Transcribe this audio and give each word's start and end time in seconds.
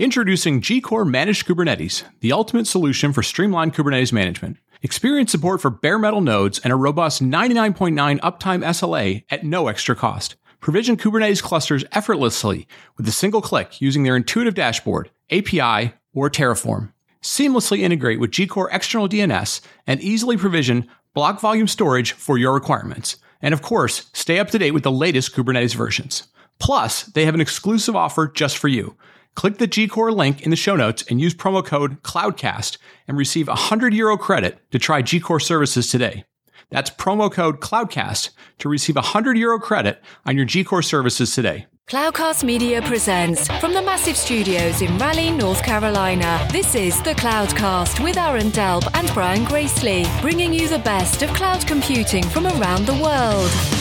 Introducing 0.00 0.62
Gcore 0.62 1.06
Managed 1.06 1.46
Kubernetes, 1.46 2.04
the 2.20 2.32
ultimate 2.32 2.66
solution 2.66 3.12
for 3.12 3.22
streamlined 3.22 3.74
Kubernetes 3.74 4.14
management. 4.14 4.56
Experience 4.80 5.30
support 5.30 5.60
for 5.60 5.68
bare 5.68 5.98
metal 5.98 6.22
nodes 6.22 6.58
and 6.60 6.72
a 6.72 6.76
robust 6.76 7.22
99.9 7.22 8.18
uptime 8.20 8.64
SLA 8.64 9.24
at 9.28 9.44
no 9.44 9.68
extra 9.68 9.94
cost. 9.94 10.36
Provision 10.58 10.96
Kubernetes 10.96 11.42
clusters 11.42 11.84
effortlessly 11.92 12.66
with 12.96 13.06
a 13.08 13.12
single 13.12 13.42
click 13.42 13.82
using 13.82 14.02
their 14.02 14.16
intuitive 14.16 14.54
dashboard, 14.54 15.10
API, 15.30 15.92
or 16.14 16.30
Terraform. 16.30 16.94
Seamlessly 17.20 17.80
integrate 17.80 18.20
with 18.20 18.30
Gcore 18.30 18.70
external 18.72 19.06
DNS 19.06 19.60
and 19.86 20.00
easily 20.00 20.38
provision 20.38 20.88
block 21.12 21.40
volume 21.40 21.68
storage 21.68 22.12
for 22.12 22.38
your 22.38 22.54
requirements. 22.54 23.18
And 23.42 23.52
of 23.52 23.60
course, 23.60 24.08
stay 24.14 24.38
up 24.38 24.48
to 24.52 24.58
date 24.58 24.70
with 24.70 24.82
the 24.82 24.90
latest 24.90 25.34
Kubernetes 25.34 25.74
versions. 25.74 26.28
Plus, 26.58 27.02
they 27.02 27.26
have 27.26 27.34
an 27.34 27.42
exclusive 27.42 27.94
offer 27.94 28.28
just 28.28 28.56
for 28.56 28.68
you. 28.68 28.96
Click 29.34 29.58
the 29.58 29.68
Gcore 29.68 30.14
link 30.14 30.42
in 30.42 30.50
the 30.50 30.56
show 30.56 30.76
notes 30.76 31.04
and 31.08 31.20
use 31.20 31.34
promo 31.34 31.64
code 31.64 32.02
CLOUDCAST 32.02 32.78
and 33.08 33.16
receive 33.16 33.48
100 33.48 33.94
euro 33.94 34.16
credit 34.16 34.58
to 34.70 34.78
try 34.78 35.02
Gcore 35.02 35.42
services 35.42 35.90
today. 35.90 36.24
That's 36.70 36.90
promo 36.90 37.32
code 37.32 37.60
CLOUDCAST 37.60 38.30
to 38.58 38.68
receive 38.68 38.96
100 38.96 39.38
euro 39.38 39.58
credit 39.58 40.02
on 40.26 40.36
your 40.36 40.46
Gcore 40.46 40.84
services 40.84 41.34
today. 41.34 41.66
Cloudcast 41.90 42.44
Media 42.44 42.80
presents 42.82 43.48
from 43.58 43.74
the 43.74 43.82
massive 43.82 44.16
studios 44.16 44.80
in 44.80 44.96
Raleigh, 44.96 45.32
North 45.32 45.60
Carolina. 45.64 46.46
This 46.52 46.76
is 46.76 47.02
the 47.02 47.14
Cloudcast 47.14 48.04
with 48.04 48.16
Aaron 48.16 48.52
Delp 48.52 48.88
and 48.94 49.12
Brian 49.12 49.44
Gracely, 49.44 50.06
bringing 50.20 50.52
you 50.52 50.68
the 50.68 50.78
best 50.78 51.22
of 51.22 51.30
cloud 51.30 51.66
computing 51.66 52.22
from 52.22 52.46
around 52.46 52.86
the 52.86 52.94
world. 52.94 53.79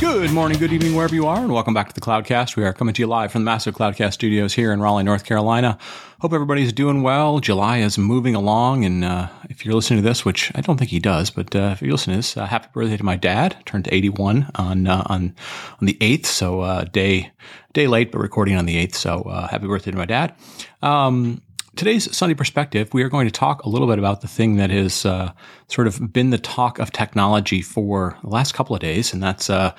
Good 0.00 0.30
morning, 0.30 0.60
good 0.60 0.72
evening, 0.72 0.94
wherever 0.94 1.14
you 1.14 1.26
are, 1.26 1.38
and 1.38 1.52
welcome 1.52 1.74
back 1.74 1.88
to 1.88 1.94
the 1.94 2.00
Cloudcast. 2.00 2.54
We 2.54 2.62
are 2.64 2.72
coming 2.72 2.94
to 2.94 3.02
you 3.02 3.08
live 3.08 3.32
from 3.32 3.42
the 3.42 3.46
massive 3.46 3.74
Cloudcast 3.74 4.12
studios 4.12 4.54
here 4.54 4.72
in 4.72 4.80
Raleigh, 4.80 5.02
North 5.02 5.24
Carolina. 5.24 5.76
Hope 6.20 6.32
everybody's 6.32 6.72
doing 6.72 7.02
well. 7.02 7.40
July 7.40 7.78
is 7.78 7.98
moving 7.98 8.36
along, 8.36 8.84
and 8.84 9.04
uh, 9.04 9.28
if 9.50 9.64
you're 9.64 9.74
listening 9.74 10.00
to 10.00 10.08
this, 10.08 10.24
which 10.24 10.52
I 10.54 10.60
don't 10.60 10.76
think 10.76 10.90
he 10.90 11.00
does, 11.00 11.30
but 11.30 11.54
uh, 11.56 11.70
if 11.72 11.82
you're 11.82 11.90
listening 11.90 12.14
to 12.14 12.18
this, 12.18 12.36
uh, 12.36 12.46
happy 12.46 12.68
birthday 12.72 12.96
to 12.96 13.04
my 13.04 13.16
dad. 13.16 13.56
Turned 13.66 13.88
81 13.90 14.52
on 14.54 14.86
uh, 14.86 15.02
on 15.06 15.34
on 15.80 15.86
the 15.86 15.94
8th, 15.94 16.26
so 16.26 16.60
uh, 16.60 16.84
day 16.84 17.32
day 17.72 17.88
late, 17.88 18.12
but 18.12 18.20
recording 18.20 18.54
on 18.54 18.66
the 18.66 18.76
8th. 18.86 18.94
So 18.94 19.22
uh, 19.22 19.48
happy 19.48 19.66
birthday 19.66 19.90
to 19.90 19.96
my 19.96 20.06
dad. 20.06 20.32
Um, 20.80 21.42
today's 21.78 22.14
Sunday 22.14 22.34
Perspective, 22.34 22.92
we 22.92 23.04
are 23.04 23.08
going 23.08 23.28
to 23.28 23.30
talk 23.30 23.62
a 23.62 23.68
little 23.68 23.86
bit 23.86 24.00
about 24.00 24.20
the 24.20 24.26
thing 24.26 24.56
that 24.56 24.68
has 24.70 25.06
uh, 25.06 25.30
sort 25.68 25.86
of 25.86 26.12
been 26.12 26.30
the 26.30 26.38
talk 26.38 26.80
of 26.80 26.90
technology 26.90 27.62
for 27.62 28.18
the 28.24 28.28
last 28.28 28.52
couple 28.52 28.74
of 28.74 28.80
days, 28.80 29.12
and 29.12 29.22
that's, 29.22 29.48
uh, 29.48 29.72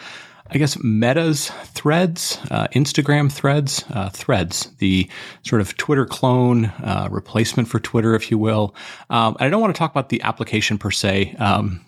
I 0.50 0.58
guess, 0.58 0.82
Meta's 0.82 1.50
threads, 1.66 2.40
uh, 2.52 2.68
Instagram 2.68 3.30
threads, 3.30 3.84
uh, 3.90 4.10
threads, 4.12 4.72
the 4.78 5.10
sort 5.44 5.60
of 5.60 5.76
Twitter 5.76 6.06
clone, 6.06 6.68
uh, 6.84 7.10
replacement 7.12 7.68
for 7.68 7.82
Twitter, 7.82 8.16
if 8.16 8.32
you 8.32 8.38
will. 8.38 8.74
Um, 9.10 9.36
and 9.38 9.48
I 9.48 9.50
don't 9.50 9.60
want 9.60 9.76
to 9.76 9.78
talk 9.78 9.92
about 9.92 10.08
the 10.08 10.22
application 10.22 10.78
per 10.78 10.92
se. 10.92 11.36
Um, 11.38 11.82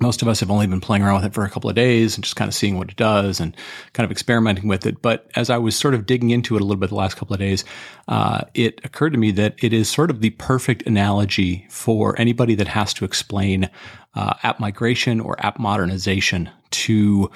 most 0.00 0.20
of 0.22 0.28
us 0.28 0.40
have 0.40 0.50
only 0.50 0.66
been 0.66 0.80
playing 0.80 1.02
around 1.02 1.16
with 1.16 1.24
it 1.24 1.34
for 1.34 1.44
a 1.44 1.50
couple 1.50 1.70
of 1.70 1.76
days 1.76 2.16
and 2.16 2.24
just 2.24 2.36
kind 2.36 2.48
of 2.48 2.54
seeing 2.54 2.76
what 2.76 2.90
it 2.90 2.96
does 2.96 3.40
and 3.40 3.56
kind 3.92 4.04
of 4.04 4.10
experimenting 4.10 4.68
with 4.68 4.84
it. 4.86 5.00
But 5.00 5.30
as 5.36 5.48
I 5.48 5.58
was 5.58 5.76
sort 5.76 5.94
of 5.94 6.06
digging 6.06 6.30
into 6.30 6.56
it 6.56 6.60
a 6.60 6.64
little 6.64 6.80
bit 6.80 6.90
the 6.90 6.96
last 6.96 7.16
couple 7.16 7.34
of 7.34 7.40
days, 7.40 7.64
uh, 8.08 8.42
it 8.54 8.80
occurred 8.84 9.10
to 9.10 9.18
me 9.18 9.30
that 9.32 9.54
it 9.62 9.72
is 9.72 9.88
sort 9.88 10.10
of 10.10 10.20
the 10.20 10.30
perfect 10.30 10.82
analogy 10.86 11.66
for 11.70 12.18
anybody 12.20 12.54
that 12.56 12.68
has 12.68 12.92
to 12.94 13.04
explain 13.04 13.70
uh, 14.14 14.34
app 14.42 14.58
migration 14.60 15.20
or 15.20 15.36
app 15.44 15.58
modernization 15.58 16.50
to 16.70 17.30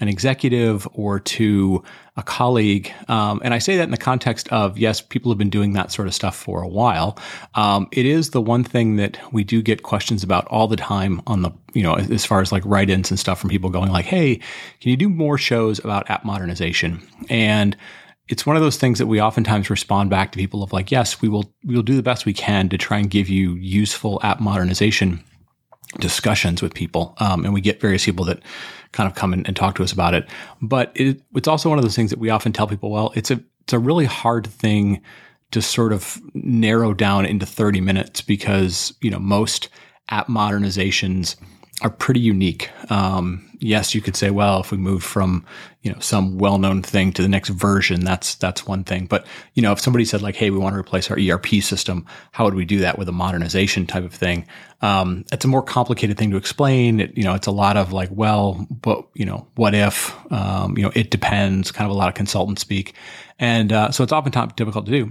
an 0.00 0.08
executive 0.08 0.86
or 0.92 1.18
to 1.20 1.82
a 2.16 2.22
colleague. 2.22 2.92
Um, 3.08 3.40
and 3.44 3.54
I 3.54 3.58
say 3.58 3.76
that 3.76 3.84
in 3.84 3.90
the 3.90 3.96
context 3.96 4.48
of, 4.48 4.78
yes, 4.78 5.00
people 5.00 5.30
have 5.30 5.38
been 5.38 5.50
doing 5.50 5.72
that 5.72 5.90
sort 5.90 6.08
of 6.08 6.14
stuff 6.14 6.36
for 6.36 6.62
a 6.62 6.68
while. 6.68 7.18
Um, 7.54 7.88
it 7.92 8.06
is 8.06 8.30
the 8.30 8.40
one 8.40 8.64
thing 8.64 8.96
that 8.96 9.18
we 9.32 9.44
do 9.44 9.62
get 9.62 9.82
questions 9.82 10.22
about 10.22 10.46
all 10.48 10.68
the 10.68 10.76
time 10.76 11.22
on 11.26 11.42
the, 11.42 11.50
you 11.72 11.82
know, 11.82 11.94
as 11.94 12.24
far 12.24 12.40
as 12.40 12.52
like 12.52 12.62
write 12.66 12.90
ins 12.90 13.10
and 13.10 13.18
stuff 13.18 13.40
from 13.40 13.50
people 13.50 13.70
going 13.70 13.90
like, 13.90 14.04
hey, 14.04 14.36
can 14.80 14.90
you 14.90 14.96
do 14.96 15.08
more 15.08 15.38
shows 15.38 15.78
about 15.78 16.10
app 16.10 16.24
modernization? 16.24 17.06
And 17.30 17.76
it's 18.28 18.44
one 18.44 18.56
of 18.56 18.62
those 18.62 18.76
things 18.76 18.98
that 18.98 19.06
we 19.06 19.20
oftentimes 19.20 19.70
respond 19.70 20.10
back 20.10 20.32
to 20.32 20.38
people 20.38 20.62
of 20.62 20.72
like, 20.72 20.90
yes, 20.90 21.22
we 21.22 21.28
will, 21.28 21.54
we 21.64 21.74
will 21.74 21.82
do 21.82 21.96
the 21.96 22.02
best 22.02 22.26
we 22.26 22.34
can 22.34 22.68
to 22.68 22.76
try 22.76 22.98
and 22.98 23.08
give 23.08 23.28
you 23.28 23.54
useful 23.54 24.20
app 24.22 24.40
modernization 24.40 25.22
discussions 26.00 26.60
with 26.60 26.74
people. 26.74 27.14
Um, 27.18 27.44
and 27.44 27.54
we 27.54 27.60
get 27.60 27.80
various 27.80 28.04
people 28.04 28.24
that 28.26 28.40
kind 28.92 29.08
of 29.08 29.14
come 29.14 29.32
in 29.32 29.44
and 29.46 29.56
talk 29.56 29.74
to 29.76 29.82
us 29.82 29.92
about 29.92 30.14
it. 30.14 30.28
But 30.62 30.92
it, 30.94 31.22
it's 31.34 31.48
also 31.48 31.68
one 31.68 31.78
of 31.78 31.84
those 31.84 31.96
things 31.96 32.10
that 32.10 32.18
we 32.18 32.30
often 32.30 32.52
tell 32.52 32.66
people, 32.66 32.90
well, 32.90 33.12
it's 33.14 33.30
a, 33.30 33.40
it's 33.62 33.72
a 33.72 33.78
really 33.78 34.04
hard 34.04 34.46
thing 34.46 35.02
to 35.50 35.62
sort 35.62 35.92
of 35.92 36.20
narrow 36.34 36.92
down 36.92 37.24
into 37.24 37.46
30 37.46 37.80
minutes 37.80 38.20
because, 38.20 38.94
you 39.00 39.10
know, 39.10 39.18
most 39.18 39.68
app 40.08 40.28
modernizations 40.28 41.36
are 41.82 41.90
pretty 41.90 42.20
unique. 42.20 42.70
Um, 42.90 43.46
yes, 43.60 43.94
you 43.94 44.00
could 44.00 44.16
say, 44.16 44.30
well, 44.30 44.60
if 44.60 44.70
we 44.70 44.78
move 44.78 45.02
from 45.02 45.44
you 45.82 45.92
know 45.92 45.98
some 46.00 46.38
well-known 46.38 46.82
thing 46.82 47.12
to 47.12 47.22
the 47.22 47.28
next 47.28 47.50
version, 47.50 48.04
that's 48.04 48.34
that's 48.36 48.66
one 48.66 48.82
thing. 48.82 49.06
But 49.06 49.26
you 49.54 49.62
know, 49.62 49.72
if 49.72 49.80
somebody 49.80 50.06
said 50.06 50.22
like, 50.22 50.36
hey, 50.36 50.50
we 50.50 50.58
want 50.58 50.74
to 50.74 50.80
replace 50.80 51.10
our 51.10 51.18
ERP 51.18 51.46
system, 51.62 52.06
how 52.32 52.44
would 52.44 52.54
we 52.54 52.64
do 52.64 52.78
that 52.78 52.98
with 52.98 53.08
a 53.08 53.12
modernization 53.12 53.86
type 53.86 54.04
of 54.04 54.14
thing? 54.14 54.46
Um, 54.80 55.24
it's 55.32 55.44
a 55.44 55.48
more 55.48 55.62
complicated 55.62 56.16
thing 56.16 56.30
to 56.30 56.38
explain. 56.38 57.00
It, 57.00 57.16
you 57.16 57.24
know, 57.24 57.34
it's 57.34 57.46
a 57.46 57.52
lot 57.52 57.76
of 57.76 57.92
like, 57.92 58.08
well, 58.10 58.66
but 58.70 59.06
you 59.14 59.26
know, 59.26 59.46
what 59.56 59.74
if? 59.74 60.14
Um, 60.32 60.78
you 60.78 60.82
know, 60.82 60.92
it 60.94 61.10
depends. 61.10 61.70
Kind 61.72 61.90
of 61.90 61.94
a 61.94 61.98
lot 61.98 62.08
of 62.08 62.14
consultant 62.14 62.58
speak, 62.58 62.94
and 63.38 63.70
uh, 63.70 63.90
so 63.90 64.02
it's 64.02 64.12
oftentimes 64.12 64.54
difficult 64.54 64.86
to 64.86 64.92
do. 64.92 65.10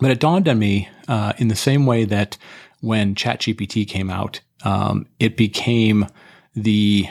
But 0.00 0.10
it 0.10 0.20
dawned 0.20 0.48
on 0.48 0.58
me 0.58 0.88
uh, 1.08 1.34
in 1.38 1.48
the 1.48 1.56
same 1.56 1.86
way 1.86 2.04
that 2.04 2.38
when 2.80 3.14
ChatGPT 3.14 3.88
came 3.88 4.10
out, 4.10 4.40
um, 4.64 5.06
it 5.20 5.36
became 5.36 6.06
the 6.54 7.08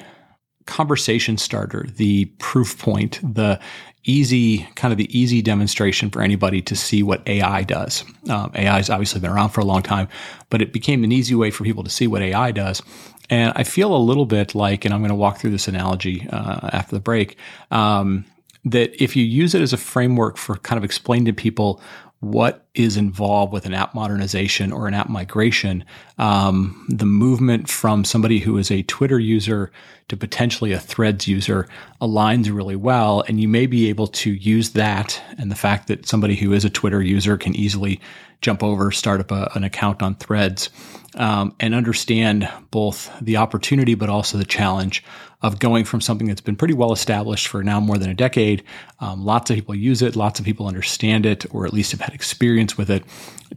conversation 0.66 1.38
starter, 1.38 1.85
the 1.95 2.25
proof 2.39 2.78
point, 2.79 3.19
the 3.23 3.59
easy 4.06 4.59
kind 4.75 4.91
of 4.91 4.97
the 4.97 5.17
easy 5.17 5.41
demonstration 5.41 6.09
for 6.09 6.22
anybody 6.22 6.61
to 6.61 6.75
see 6.75 7.03
what 7.03 7.28
AI 7.28 7.63
does. 7.63 8.03
Um, 8.29 8.51
AI 8.55 8.78
has 8.78 8.89
obviously 8.89 9.19
been 9.19 9.31
around 9.31 9.50
for 9.50 9.61
a 9.61 9.66
long 9.66 9.81
time, 9.81 10.07
but 10.50 10.61
it 10.61 10.72
became 10.72 11.03
an 11.03 11.11
easy 11.11 11.35
way 11.35 11.51
for 11.51 11.63
people 11.63 11.84
to 11.84 11.89
see 11.89 12.07
what 12.07 12.22
AI 12.22 12.51
does. 12.51 12.81
And 13.29 13.51
I 13.55 13.63
feel 13.63 13.95
a 13.95 13.97
little 13.97 14.28
bit 14.28 14.53
like, 14.53 14.85
and 14.85 14.94
I'm 14.94 15.01
going 15.01 15.09
to 15.09 15.16
walk 15.16 15.39
through 15.39 15.51
this 15.51 15.67
analogy 15.67 16.28
uh, 16.31 16.69
after 16.72 16.95
the 16.95 17.00
break. 17.01 17.38
Um, 17.72 18.25
that 18.66 19.01
if 19.01 19.16
you 19.16 19.23
use 19.23 19.53
it 19.53 19.61
as 19.61 19.73
a 19.73 19.78
framework 19.78 20.38
for 20.38 20.57
kind 20.57 20.78
of 20.78 20.84
explaining 20.84 21.25
to 21.25 21.34
people 21.34 21.79
what 22.20 22.66
is 22.74 22.98
involved 22.98 23.53
with 23.53 23.66
an 23.66 23.74
app 23.74 23.94
modernization 23.94 24.72
or 24.72 24.88
an 24.88 24.94
app 24.94 25.09
migration, 25.09 25.84
um, 26.18 26.86
the 26.90 27.06
movement 27.06 27.70
from 27.70 28.03
somebody 28.03 28.40
who 28.40 28.58
is 28.58 28.72
a 28.72 28.84
Twitter 28.84 29.20
user 29.20 29.72
to 30.08 30.18
potentially 30.18 30.72
a 30.72 30.80
Threads 30.80 31.28
user 31.28 31.68
aligns 32.02 32.53
really 32.53 32.76
well. 32.76 33.24
And 33.28 33.40
you 33.40 33.48
may 33.48 33.68
be 33.68 33.90
able 33.90 34.08
to 34.08 34.31
use 34.31 34.72
that 34.72 35.22
and 35.38 35.52
the 35.52 35.56
fact 35.56 35.88
that 35.88 36.08
somebody 36.08 36.36
who 36.36 36.53
is 36.53 36.66
a 36.66 36.70
Twitter 36.70 37.02
user 37.02 37.38
can 37.38 37.56
easily 37.56 38.00
jump 38.42 38.64
over, 38.64 38.92
start 38.92 39.20
up 39.20 39.32
a, 39.32 39.52
an 39.56 39.64
account 39.64 40.02
on 40.02 40.16
Threads, 40.16 40.70
um, 41.16 41.56
and 41.59 41.74
understand 41.74 42.50
both 42.72 43.12
the 43.22 43.38
opportunity 43.38 43.96
but 43.96 44.09
also 44.09 44.38
the 44.38 44.46
challenge 44.46 45.03
of 45.41 45.59
going 45.59 45.85
from 45.85 46.01
something 46.01 46.28
that's 46.28 46.41
been 46.41 46.56
pretty 46.56 46.73
well 46.73 46.91
established 46.91 47.47
for 47.47 47.63
now 47.63 47.79
more 47.79 47.97
than 47.97 48.09
a 48.09 48.13
decade. 48.13 48.63
Um, 49.00 49.23
lots 49.23 49.50
of 49.50 49.56
people 49.56 49.75
use 49.75 50.01
it, 50.01 50.16
lots 50.16 50.40
of 50.40 50.46
people 50.46 50.68
understand 50.68 51.25
it, 51.25 51.46
or 51.53 51.66
at 51.66 51.73
least 51.73 51.91
have 51.91 52.01
had 52.01 52.13
experience 52.13 52.78
with 52.78 52.90
it. 52.90 53.03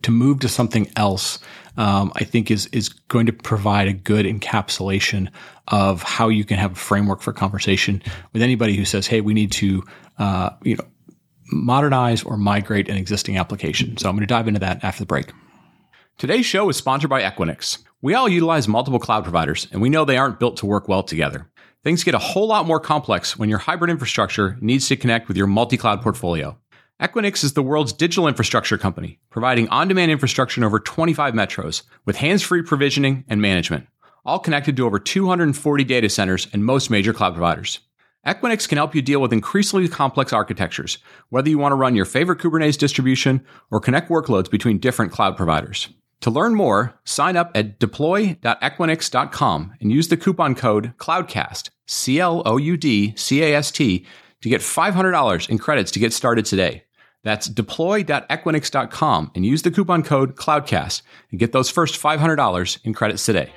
To 0.03 0.11
move 0.11 0.41
to 0.41 0.49
something 0.49 0.91
else, 0.97 1.39
um, 1.77 2.13
I 2.17 2.25
think 2.25 2.51
is 2.51 2.67
is 2.67 2.89
going 2.89 3.27
to 3.27 3.33
provide 3.33 3.89
a 3.89 3.93
good 3.93 4.27
encapsulation 4.27 5.29
of 5.69 6.03
how 6.03 6.29
you 6.29 6.45
can 6.45 6.59
have 6.59 6.73
a 6.73 6.77
framework 6.77 7.21
for 7.21 7.33
conversation 7.33 8.03
with 8.33 8.43
anybody 8.43 8.77
who 8.77 8.85
says, 8.85 9.07
"Hey, 9.07 9.21
we 9.21 9.35
need 9.35 9.53
to, 9.53 9.83
uh, 10.19 10.51
you 10.63 10.77
know." 10.77 10.85
modernize 11.51 12.23
or 12.23 12.37
migrate 12.37 12.91
an 12.91 12.99
existing 12.99 13.39
application. 13.39 13.97
So 13.97 14.09
I'm 14.09 14.15
going 14.15 14.21
to 14.21 14.27
dive 14.27 14.49
into 14.49 14.61
that 14.61 14.85
after 14.85 15.01
the 15.01 15.07
break. 15.07 15.33
Today's 16.19 16.47
show 16.47 16.69
is 16.69 16.77
sponsored 16.77 17.11
by 17.11 17.23
Equinix. 17.23 17.79
We 18.03 18.15
all 18.15 18.29
utilize 18.29 18.69
multiple 18.69 18.99
cloud 18.99 19.23
providers, 19.23 19.67
and 19.73 19.81
we 19.81 19.89
know 19.89 20.05
they 20.05 20.17
aren't 20.17 20.41
built 20.41 20.57
to 20.59 20.67
work 20.67 20.89
well 20.89 21.03
together. 21.03 21.49
Things 21.89 22.05
get 22.05 22.15
a 22.15 22.19
whole 22.19 22.47
lot 22.47 22.67
more 22.67 22.81
complex 22.81 23.39
when 23.39 23.49
your 23.49 23.61
hybrid 23.61 23.91
infrastructure 23.91 24.59
needs 24.61 24.87
to 24.89 24.97
connect 24.97 25.27
with 25.27 25.39
your 25.39 25.47
multi 25.47 25.79
cloud 25.79 26.03
portfolio. 26.03 26.59
Equinix 27.01 27.43
is 27.43 27.55
the 27.55 27.63
world's 27.63 27.95
digital 27.95 28.29
infrastructure 28.29 28.77
company, 28.77 29.19
providing 29.31 29.71
on 29.71 29.89
demand 29.89 30.11
infrastructure 30.11 30.61
in 30.61 30.67
over 30.67 30.81
25 30.81 31.33
metros 31.33 31.85
with 32.05 32.17
hands 32.17 32.43
free 32.43 32.61
provisioning 32.61 33.25
and 33.27 33.41
management, 33.41 33.87
all 34.27 34.39
connected 34.39 34.77
to 34.77 34.85
over 34.85 34.99
240 34.99 35.85
data 35.85 36.11
centers 36.11 36.47
and 36.53 36.63
most 36.63 36.91
major 36.91 37.15
cloud 37.15 37.33
providers. 37.33 37.79
Equinix 38.27 38.69
can 38.69 38.77
help 38.77 38.95
you 38.95 39.01
deal 39.01 39.23
with 39.23 39.33
increasingly 39.33 39.89
complex 39.89 40.31
architectures, 40.31 40.99
whether 41.31 41.49
you 41.49 41.57
want 41.57 41.73
to 41.73 41.77
run 41.77 41.95
your 41.95 42.05
favorite 42.05 42.39
Kubernetes 42.39 42.77
distribution 42.77 43.43
or 43.71 43.81
connect 43.81 44.11
workloads 44.11 44.51
between 44.51 44.77
different 44.77 45.11
cloud 45.11 45.39
providers. 45.39 45.89
To 46.23 46.31
learn 46.31 46.55
more, 46.55 46.99
sign 47.05 47.37
up 47.37 47.53
at 47.55 47.79
deploy.equinix.com 47.79 49.75
and 49.81 49.93
use 49.93 50.09
the 50.09 50.17
coupon 50.17 50.55
code 50.55 50.95
CLOUDCAST, 50.99 51.71
C 51.87 52.19
L 52.19 52.43
O 52.45 52.57
U 52.57 52.77
D 52.77 53.15
C 53.17 53.43
A 53.43 53.55
S 53.55 53.71
T, 53.71 54.05
to 54.43 54.49
get 54.49 54.61
$500 54.61 55.49
in 55.49 55.59
credits 55.59 55.91
to 55.93 56.01
get 56.01 56.13
started 56.13 56.45
today. 56.45 56.85
That's 57.23 57.47
deploy.equinix.com 57.47 59.33
and 59.35 59.47
use 59.47 59.63
the 59.63 59.71
coupon 59.71 60.03
code 60.03 60.35
CLOUDCAST 60.37 61.03
and 61.31 61.39
get 61.39 61.53
those 61.53 61.71
first 61.71 62.01
$500 62.01 62.79
in 62.85 62.95
credits 62.95 63.25
today. 63.25 63.53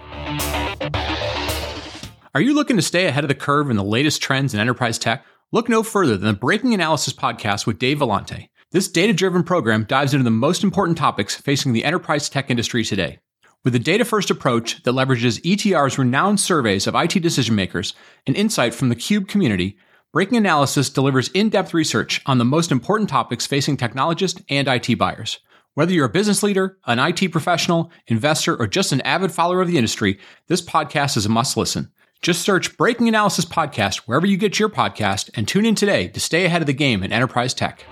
Are 2.34 2.42
you 2.42 2.54
looking 2.54 2.78
to 2.78 2.82
stay 2.82 3.08
ahead 3.08 3.24
of 3.24 3.28
the 3.28 3.36
curve 3.36 3.70
in 3.70 3.76
the 3.76 3.84
latest 3.84 4.22
trends 4.22 4.54
in 4.54 4.60
enterprise 4.60 4.98
tech? 4.98 5.26
Look 5.52 5.68
no 5.68 5.84
further 5.84 6.16
than 6.16 6.28
the 6.28 6.40
Breaking 6.40 6.74
Analysis 6.74 7.14
podcast 7.14 7.68
with 7.68 7.78
Dave 7.78 8.00
Vellante. 8.00 8.48
This 8.72 8.88
data 8.88 9.12
driven 9.12 9.44
program 9.44 9.84
dives 9.84 10.14
into 10.14 10.24
the 10.24 10.30
most 10.30 10.64
important 10.64 10.98
topics 10.98 11.36
facing 11.36 11.74
the 11.74 11.84
enterprise 11.84 12.30
tech 12.30 12.50
industry 12.50 12.86
today. 12.86 13.20
With 13.66 13.76
a 13.76 13.80
data 13.80 14.06
first 14.06 14.32
approach 14.32 14.82
that 14.84 14.94
leverages 14.94 15.42
ETR's 15.44 15.98
renowned 15.98 16.40
surveys 16.40 16.88
of 16.88 16.96
IT 16.96 17.20
decision 17.22 17.54
makers 17.54 17.94
and 18.26 18.34
insight 18.34 18.74
from 18.74 18.88
the 18.88 18.96
Cube 18.96 19.28
community, 19.28 19.78
Breaking 20.14 20.38
Analysis 20.38 20.90
delivers 20.90 21.28
in 21.30 21.50
depth 21.50 21.74
research 21.74 22.22
on 22.26 22.38
the 22.38 22.46
most 22.46 22.72
important 22.72 23.10
topics 23.10 23.46
facing 23.46 23.76
technologists 23.76 24.42
and 24.50 24.70
IT 24.70 24.98
buyers. 24.98 25.40
Whether 25.74 25.92
you're 25.92 26.06
a 26.06 26.10
business 26.10 26.42
leader, 26.42 26.78
an 26.86 26.98
IT 26.98 27.30
professional, 27.30 27.92
investor, 28.08 28.56
or 28.56 28.68
just 28.68 28.94
an 28.94 29.02
avid 29.02 29.34
follower 29.34 29.62
of 29.62 29.68
the 29.68 29.78
industry, 29.78 30.18
this 30.48 30.62
podcast 30.62 31.18
is 31.18 31.26
a 31.26 31.30
must 31.30 31.58
listen. 31.58 31.92
Just 32.22 32.42
search 32.42 32.78
Breaking 32.78 33.10
Analysis 33.10 33.44
Podcast 33.44 34.04
wherever 34.06 34.26
you 34.26 34.38
get 34.38 34.60
your 34.60 34.70
podcast 34.70 35.30
and 35.34 35.46
tune 35.46 35.66
in 35.66 35.76
today 35.76 36.08
to 36.08 36.22
stay 36.22 36.46
ahead 36.46 36.62
of 36.62 36.68
the 36.68 36.74
game 36.74 37.04
in 37.04 37.12
enterprise 37.12 37.54
tech. 37.54 37.86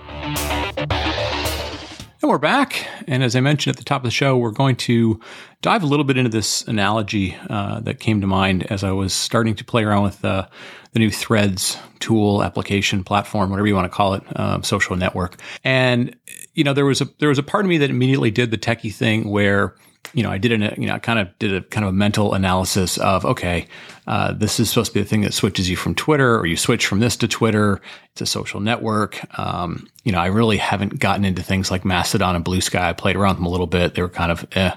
And 0.76 2.28
we're 2.28 2.38
back. 2.38 2.86
And 3.06 3.22
as 3.22 3.34
I 3.34 3.40
mentioned 3.40 3.74
at 3.74 3.78
the 3.78 3.84
top 3.84 4.02
of 4.02 4.04
the 4.04 4.10
show, 4.10 4.36
we're 4.36 4.50
going 4.50 4.76
to 4.76 5.18
dive 5.62 5.82
a 5.82 5.86
little 5.86 6.04
bit 6.04 6.18
into 6.18 6.30
this 6.30 6.62
analogy 6.68 7.36
uh, 7.48 7.80
that 7.80 7.98
came 7.98 8.20
to 8.20 8.26
mind 8.26 8.70
as 8.70 8.84
I 8.84 8.92
was 8.92 9.12
starting 9.12 9.54
to 9.56 9.64
play 9.64 9.84
around 9.84 10.02
with 10.02 10.24
uh, 10.24 10.46
the 10.92 10.98
new 10.98 11.10
Threads 11.10 11.78
tool, 11.98 12.42
application, 12.42 13.04
platform, 13.04 13.50
whatever 13.50 13.66
you 13.66 13.74
want 13.74 13.90
to 13.90 13.96
call 13.96 14.14
it, 14.14 14.22
uh, 14.36 14.60
social 14.62 14.96
network. 14.96 15.40
And 15.64 16.14
you 16.54 16.64
know, 16.64 16.74
there 16.74 16.84
was 16.84 17.00
a 17.00 17.08
there 17.18 17.28
was 17.30 17.38
a 17.38 17.42
part 17.42 17.64
of 17.64 17.68
me 17.68 17.78
that 17.78 17.90
immediately 17.90 18.30
did 18.30 18.50
the 18.50 18.58
techie 18.58 18.92
thing 18.92 19.30
where 19.30 19.74
you 20.12 20.22
know, 20.22 20.30
I 20.30 20.38
did 20.38 20.52
an, 20.52 20.74
you 20.76 20.88
know, 20.88 20.94
I 20.94 20.98
kind 20.98 21.18
of 21.18 21.38
did 21.38 21.54
a 21.54 21.60
kind 21.62 21.84
of 21.84 21.90
a 21.90 21.92
mental 21.92 22.34
analysis 22.34 22.98
of, 22.98 23.24
okay, 23.24 23.68
uh, 24.06 24.32
this 24.32 24.58
is 24.58 24.68
supposed 24.68 24.92
to 24.92 24.94
be 24.94 25.02
the 25.02 25.08
thing 25.08 25.20
that 25.20 25.34
switches 25.34 25.70
you 25.70 25.76
from 25.76 25.94
Twitter, 25.94 26.36
or 26.38 26.46
you 26.46 26.56
switch 26.56 26.86
from 26.86 26.98
this 26.98 27.16
to 27.18 27.28
Twitter. 27.28 27.80
It's 28.12 28.20
a 28.20 28.26
social 28.26 28.60
network. 28.60 29.20
Um, 29.38 29.88
you 30.02 30.10
know, 30.10 30.18
I 30.18 30.26
really 30.26 30.56
haven't 30.56 30.98
gotten 30.98 31.24
into 31.24 31.42
things 31.42 31.70
like 31.70 31.84
Mastodon 31.84 32.34
and 32.34 32.44
Blue 32.44 32.60
Sky. 32.60 32.88
I 32.88 32.92
played 32.92 33.16
around 33.16 33.30
with 33.30 33.38
them 33.38 33.46
a 33.46 33.50
little 33.50 33.68
bit. 33.68 33.94
They 33.94 34.02
were 34.02 34.08
kind 34.08 34.32
of, 34.32 34.46
eh, 34.52 34.72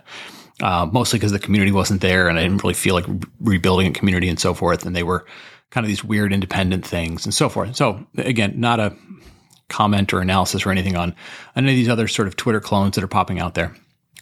uh, 0.62 0.88
mostly 0.92 1.18
because 1.18 1.32
the 1.32 1.40
community 1.40 1.72
wasn't 1.72 2.02
there, 2.02 2.30
and 2.30 2.38
I 2.38 2.44
didn't 2.44 2.64
really 2.64 2.76
feel 2.76 2.94
like 2.94 3.06
rebuilding 3.40 3.88
a 3.88 3.92
community 3.92 4.30
and 4.30 4.40
so 4.40 4.54
forth. 4.54 4.86
And 4.86 4.96
they 4.96 5.04
were 5.04 5.26
kind 5.72 5.84
of 5.84 5.88
these 5.88 6.04
weird 6.04 6.32
independent 6.32 6.86
things 6.86 7.26
and 7.26 7.34
so 7.34 7.50
forth. 7.50 7.76
So 7.76 8.06
again, 8.18 8.60
not 8.60 8.80
a 8.80 8.96
comment 9.70 10.14
or 10.14 10.20
analysis 10.20 10.64
or 10.68 10.72
anything 10.72 10.96
on 10.96 11.16
any 11.56 11.72
of 11.72 11.76
these 11.76 11.90
other 11.90 12.08
sort 12.08 12.28
of 12.28 12.36
Twitter 12.36 12.60
clones 12.60 12.94
that 12.94 13.04
are 13.04 13.08
popping 13.08 13.40
out 13.40 13.56
there. 13.56 13.76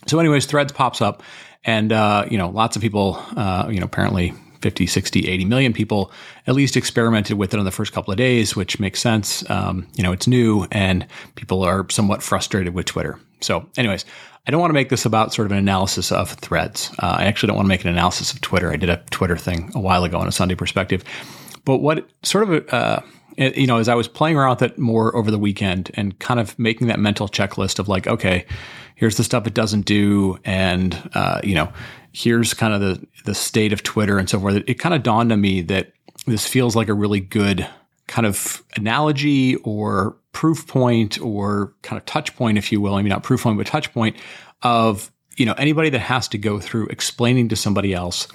So, 0.08 0.20
anyways, 0.20 0.46
Threads 0.46 0.72
pops 0.72 1.02
up, 1.02 1.24
and 1.64 1.92
uh, 1.92 2.26
you 2.30 2.38
know, 2.38 2.50
lots 2.50 2.76
of 2.76 2.82
people, 2.82 3.24
uh, 3.36 3.68
you 3.70 3.80
know, 3.80 3.86
apparently 3.86 4.34
50, 4.62 4.88
60, 4.88 5.28
80 5.28 5.46
million 5.46 5.74
people 5.74 6.12
at 6.48 6.56
least 6.56 6.78
experimented 6.78 7.38
with 7.38 7.54
it 7.54 7.60
on 7.60 7.66
the 7.66 7.72
first 7.72 7.94
couple 7.94 8.12
of 8.12 8.18
days, 8.18 8.56
which 8.56 8.80
makes 8.80 9.00
sense. 9.00 9.48
Um, 9.50 9.88
you 9.94 10.04
know, 10.04 10.12
it's 10.12 10.28
new, 10.28 10.68
and 10.72 11.06
people 11.36 11.64
are 11.64 11.88
somewhat 11.90 12.22
frustrated 12.22 12.74
with 12.74 12.86
Twitter. 12.86 13.20
So, 13.42 13.68
anyways, 13.78 14.06
I 14.48 14.52
don't 14.52 14.62
want 14.62 14.70
to 14.70 14.76
make 14.76 14.90
this 14.90 15.06
about 15.06 15.34
sort 15.34 15.46
of 15.46 15.52
an 15.52 15.58
analysis 15.58 16.12
of 16.12 16.32
Threads. 16.32 16.92
Uh, 17.00 17.16
I 17.20 17.26
actually 17.26 17.48
don't 17.48 17.58
want 17.58 17.66
to 17.66 17.70
make 17.70 17.84
an 17.84 17.90
analysis 17.92 18.34
of 18.34 18.42
Twitter. 18.42 18.72
I 18.72 18.76
did 18.76 18.90
a 18.90 18.98
Twitter 19.12 19.38
thing 19.38 19.72
a 19.76 19.80
while 19.80 20.04
ago 20.04 20.18
on 20.18 20.28
a 20.28 20.32
Sunday 20.32 20.56
perspective, 20.56 21.04
but 21.66 21.78
what 21.78 22.08
sort 22.24 22.50
of 22.50 22.74
uh, 22.74 23.02
you 23.38 23.68
know, 23.68 23.78
as 23.78 23.88
I 23.88 23.96
was 23.96 24.08
playing 24.08 24.38
around 24.38 24.62
with 24.62 24.62
it 24.64 24.80
more 24.80 25.16
over 25.16 25.32
the 25.32 25.40
weekend 25.40 25.92
and 25.96 26.18
kind 26.20 26.40
of 26.40 26.58
making 26.60 26.88
that 26.88 27.00
mental 27.00 27.28
checklist 27.28 27.80
of 27.80 27.88
like, 27.88 28.08
okay, 28.08 28.46
here's 28.96 29.18
the 29.18 29.24
stuff 29.24 29.48
it 29.48 29.54
doesn't 29.54 29.86
do, 29.86 30.38
and 30.46 31.10
uh, 31.14 31.40
you 31.44 31.56
know, 31.56 31.72
here's 32.14 32.54
kind 32.54 32.74
of 32.74 32.82
the 32.82 33.08
the 33.26 33.36
state 33.36 33.74
of 33.74 33.84
Twitter 33.84 34.18
and 34.18 34.30
so 34.30 34.40
forth. 34.40 34.56
It, 34.56 34.70
it 34.70 34.74
kind 34.76 34.96
of 34.96 35.04
dawned 35.04 35.32
on 35.32 35.42
me 35.42 35.62
that 35.62 35.94
this 36.28 36.48
feels 36.48 36.76
like 36.76 36.88
a 36.88 36.94
really 36.94 37.20
good 37.20 37.68
kind 38.08 38.28
of 38.28 38.64
analogy 38.76 39.56
or 39.58 40.18
proof 40.34 40.68
point 40.68 41.20
or 41.22 41.74
kind 41.82 42.00
of 42.00 42.06
touch 42.06 42.36
point, 42.36 42.58
if 42.58 42.72
you 42.72 42.82
will. 42.82 42.96
I 42.96 43.02
mean, 43.02 43.10
not 43.10 43.24
proof 43.24 43.44
point, 43.44 43.58
but 43.58 43.68
touch 43.68 43.94
point 43.94 44.16
of 44.64 45.12
you 45.38 45.46
know 45.46 45.54
anybody 45.54 45.90
that 45.90 46.00
has 46.00 46.28
to 46.30 46.38
go 46.38 46.60
through 46.60 46.88
explaining 46.88 47.50
to 47.50 47.56
somebody 47.56 47.94
else 47.94 48.28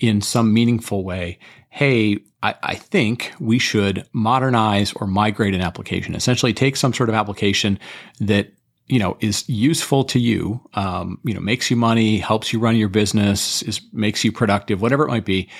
in 0.00 0.20
some 0.20 0.52
meaningful 0.52 1.04
way 1.04 1.38
hey, 1.76 2.16
I, 2.42 2.54
I, 2.62 2.74
think 2.74 3.34
we 3.38 3.58
should 3.58 4.06
modernize 4.14 4.94
or 4.94 5.06
migrate 5.06 5.54
an 5.54 5.60
application. 5.60 6.14
Essentially, 6.14 6.54
take 6.54 6.74
some 6.74 6.94
sort 6.94 7.10
of 7.10 7.14
application 7.14 7.78
that 8.18 8.50
you 8.86 8.98
know 8.98 9.18
is 9.20 9.46
useful 9.46 10.02
to 10.04 10.18
you 10.18 10.58
um, 10.72 11.18
you 11.22 11.34
know 11.34 11.40
makes 11.40 11.70
you 11.70 11.76
money 11.76 12.16
helps 12.16 12.50
you 12.50 12.58
run 12.58 12.76
your 12.76 12.88
business 12.88 13.60
is 13.62 13.80
makes 13.92 14.24
you 14.24 14.32
productive 14.32 14.80
whatever 14.80 15.04
it 15.04 15.08
might 15.08 15.24
be 15.24 15.50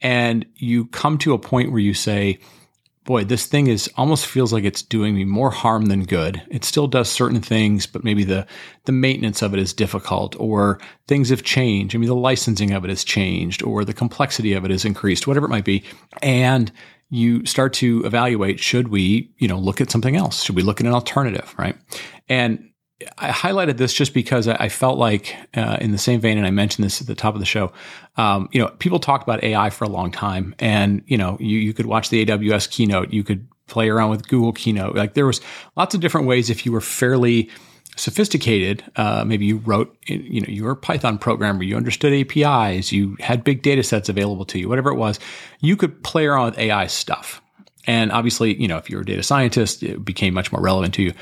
and 0.00 0.46
you 0.54 0.86
come 0.86 1.18
to 1.18 1.34
a 1.34 1.38
point 1.38 1.72
where 1.72 1.80
you 1.80 1.92
say 1.92 2.38
boy 3.06 3.24
this 3.24 3.46
thing 3.46 3.68
is 3.68 3.90
almost 3.96 4.26
feels 4.26 4.52
like 4.52 4.64
it's 4.64 4.82
doing 4.82 5.14
me 5.14 5.24
more 5.24 5.50
harm 5.50 5.86
than 5.86 6.04
good. 6.04 6.42
It 6.50 6.64
still 6.64 6.86
does 6.86 7.08
certain 7.08 7.40
things 7.40 7.86
but 7.86 8.04
maybe 8.04 8.24
the 8.24 8.46
the 8.84 8.92
maintenance 8.92 9.42
of 9.42 9.54
it 9.54 9.60
is 9.60 9.72
difficult 9.72 10.36
or 10.38 10.78
things 11.08 11.30
have 11.30 11.42
changed. 11.42 11.94
I 11.94 11.98
mean 11.98 12.08
the 12.08 12.14
licensing 12.14 12.72
of 12.72 12.84
it 12.84 12.88
has 12.88 13.04
changed 13.04 13.62
or 13.62 13.84
the 13.84 13.94
complexity 13.94 14.52
of 14.52 14.64
it 14.64 14.70
has 14.70 14.84
increased 14.84 15.26
whatever 15.26 15.46
it 15.46 15.50
might 15.50 15.64
be. 15.64 15.84
And 16.20 16.70
you 17.08 17.46
start 17.46 17.72
to 17.74 18.02
evaluate 18.04 18.60
should 18.60 18.88
we 18.88 19.32
you 19.38 19.48
know 19.48 19.58
look 19.58 19.80
at 19.80 19.90
something 19.90 20.16
else? 20.16 20.42
Should 20.42 20.56
we 20.56 20.62
look 20.62 20.80
at 20.80 20.86
an 20.86 20.92
alternative 20.92 21.54
right? 21.56 21.76
And 22.28 22.70
I 23.18 23.28
highlighted 23.28 23.76
this 23.76 23.92
just 23.92 24.14
because 24.14 24.48
I 24.48 24.70
felt 24.70 24.98
like, 24.98 25.36
uh, 25.54 25.76
in 25.82 25.92
the 25.92 25.98
same 25.98 26.18
vein, 26.18 26.38
and 26.38 26.46
I 26.46 26.50
mentioned 26.50 26.84
this 26.84 27.00
at 27.00 27.06
the 27.06 27.14
top 27.14 27.34
of 27.34 27.40
the 27.40 27.46
show. 27.46 27.72
Um, 28.16 28.48
you 28.52 28.60
know, 28.60 28.68
people 28.78 28.98
talked 28.98 29.22
about 29.22 29.44
AI 29.44 29.68
for 29.68 29.84
a 29.84 29.88
long 29.88 30.10
time, 30.10 30.54
and 30.58 31.02
you 31.06 31.18
know, 31.18 31.36
you 31.38 31.58
you 31.58 31.74
could 31.74 31.86
watch 31.86 32.08
the 32.08 32.24
AWS 32.24 32.70
keynote, 32.70 33.12
you 33.12 33.22
could 33.22 33.46
play 33.66 33.88
around 33.90 34.10
with 34.10 34.26
Google 34.28 34.52
keynote. 34.52 34.96
Like 34.96 35.14
there 35.14 35.26
was 35.26 35.40
lots 35.76 35.94
of 35.94 36.00
different 36.00 36.26
ways 36.26 36.48
if 36.48 36.64
you 36.64 36.72
were 36.72 36.80
fairly 36.80 37.50
sophisticated. 37.96 38.84
Uh, 38.96 39.24
maybe 39.26 39.46
you 39.46 39.58
wrote, 39.58 39.96
you 40.06 40.40
know, 40.40 40.48
you 40.48 40.64
were 40.64 40.72
a 40.72 40.76
Python 40.76 41.18
programmer, 41.18 41.62
you 41.62 41.76
understood 41.76 42.12
APIs, 42.12 42.92
you 42.92 43.16
had 43.20 43.42
big 43.42 43.62
data 43.62 43.82
sets 43.82 44.08
available 44.08 44.44
to 44.46 44.58
you, 44.58 44.68
whatever 44.68 44.90
it 44.90 44.96
was. 44.96 45.18
You 45.60 45.76
could 45.76 46.02
play 46.02 46.26
around 46.26 46.46
with 46.46 46.58
AI 46.58 46.86
stuff. 46.86 47.42
And 47.86 48.10
obviously, 48.10 48.60
you 48.60 48.68
know, 48.68 48.78
if 48.78 48.90
you're 48.90 49.02
a 49.02 49.04
data 49.04 49.22
scientist, 49.22 49.82
it 49.82 50.04
became 50.04 50.34
much 50.34 50.50
more 50.52 50.60
relevant 50.60 50.94
to 50.94 51.02
you. 51.02 51.12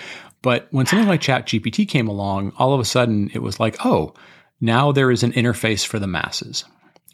But 0.44 0.68
when 0.72 0.84
something 0.84 1.08
like 1.08 1.22
ChatGPT 1.22 1.88
came 1.88 2.06
along, 2.06 2.52
all 2.58 2.74
of 2.74 2.80
a 2.80 2.84
sudden 2.84 3.30
it 3.32 3.38
was 3.38 3.58
like, 3.58 3.76
oh, 3.82 4.12
now 4.60 4.92
there 4.92 5.10
is 5.10 5.22
an 5.22 5.32
interface 5.32 5.86
for 5.86 5.98
the 5.98 6.06
masses. 6.06 6.66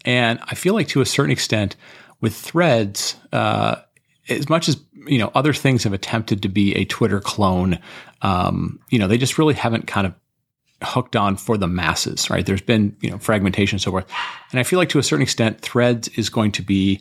And 0.05 0.41
I 0.43 0.57
feel 0.57 0.75
like 0.75 0.89
to 0.89 1.01
a 1.01 1.07
certain 1.07 1.31
extent, 1.31 1.77
with 2.21 2.35
threads, 2.35 3.15
uh, 3.33 3.77
as 4.29 4.49
much 4.49 4.69
as 4.69 4.83
you 5.07 5.19
know, 5.19 5.31
other 5.33 5.53
things 5.53 5.85
have 5.85 5.93
attempted 5.93 6.43
to 6.43 6.49
be 6.49 6.75
a 6.75 6.85
Twitter 6.87 7.21
clone. 7.21 7.79
Um, 8.21 8.81
you 8.91 8.99
know, 8.99 9.07
they 9.07 9.17
just 9.17 9.39
really 9.39 9.55
haven't 9.55 9.87
kind 9.87 10.09
of 10.09 10.15
hooked 10.83 11.15
on 11.15 11.37
for 11.37 11.57
the 11.57 11.69
masses, 11.69 12.31
right? 12.31 12.45
There's 12.45 12.61
been 12.61 12.97
you 13.01 13.11
know 13.11 13.19
fragmentation 13.19 13.77
and 13.77 13.83
so 13.83 13.93
forth, 13.93 14.11
and 14.51 14.59
I 14.59 14.65
feel 14.65 14.81
like 14.81 14.89
to 14.89 14.99
a 14.99 15.05
certain 15.05 15.23
extent, 15.23 15.61
Threads 15.61 16.09
is 16.09 16.31
going 16.31 16.51
to 16.53 16.63
be 16.63 17.01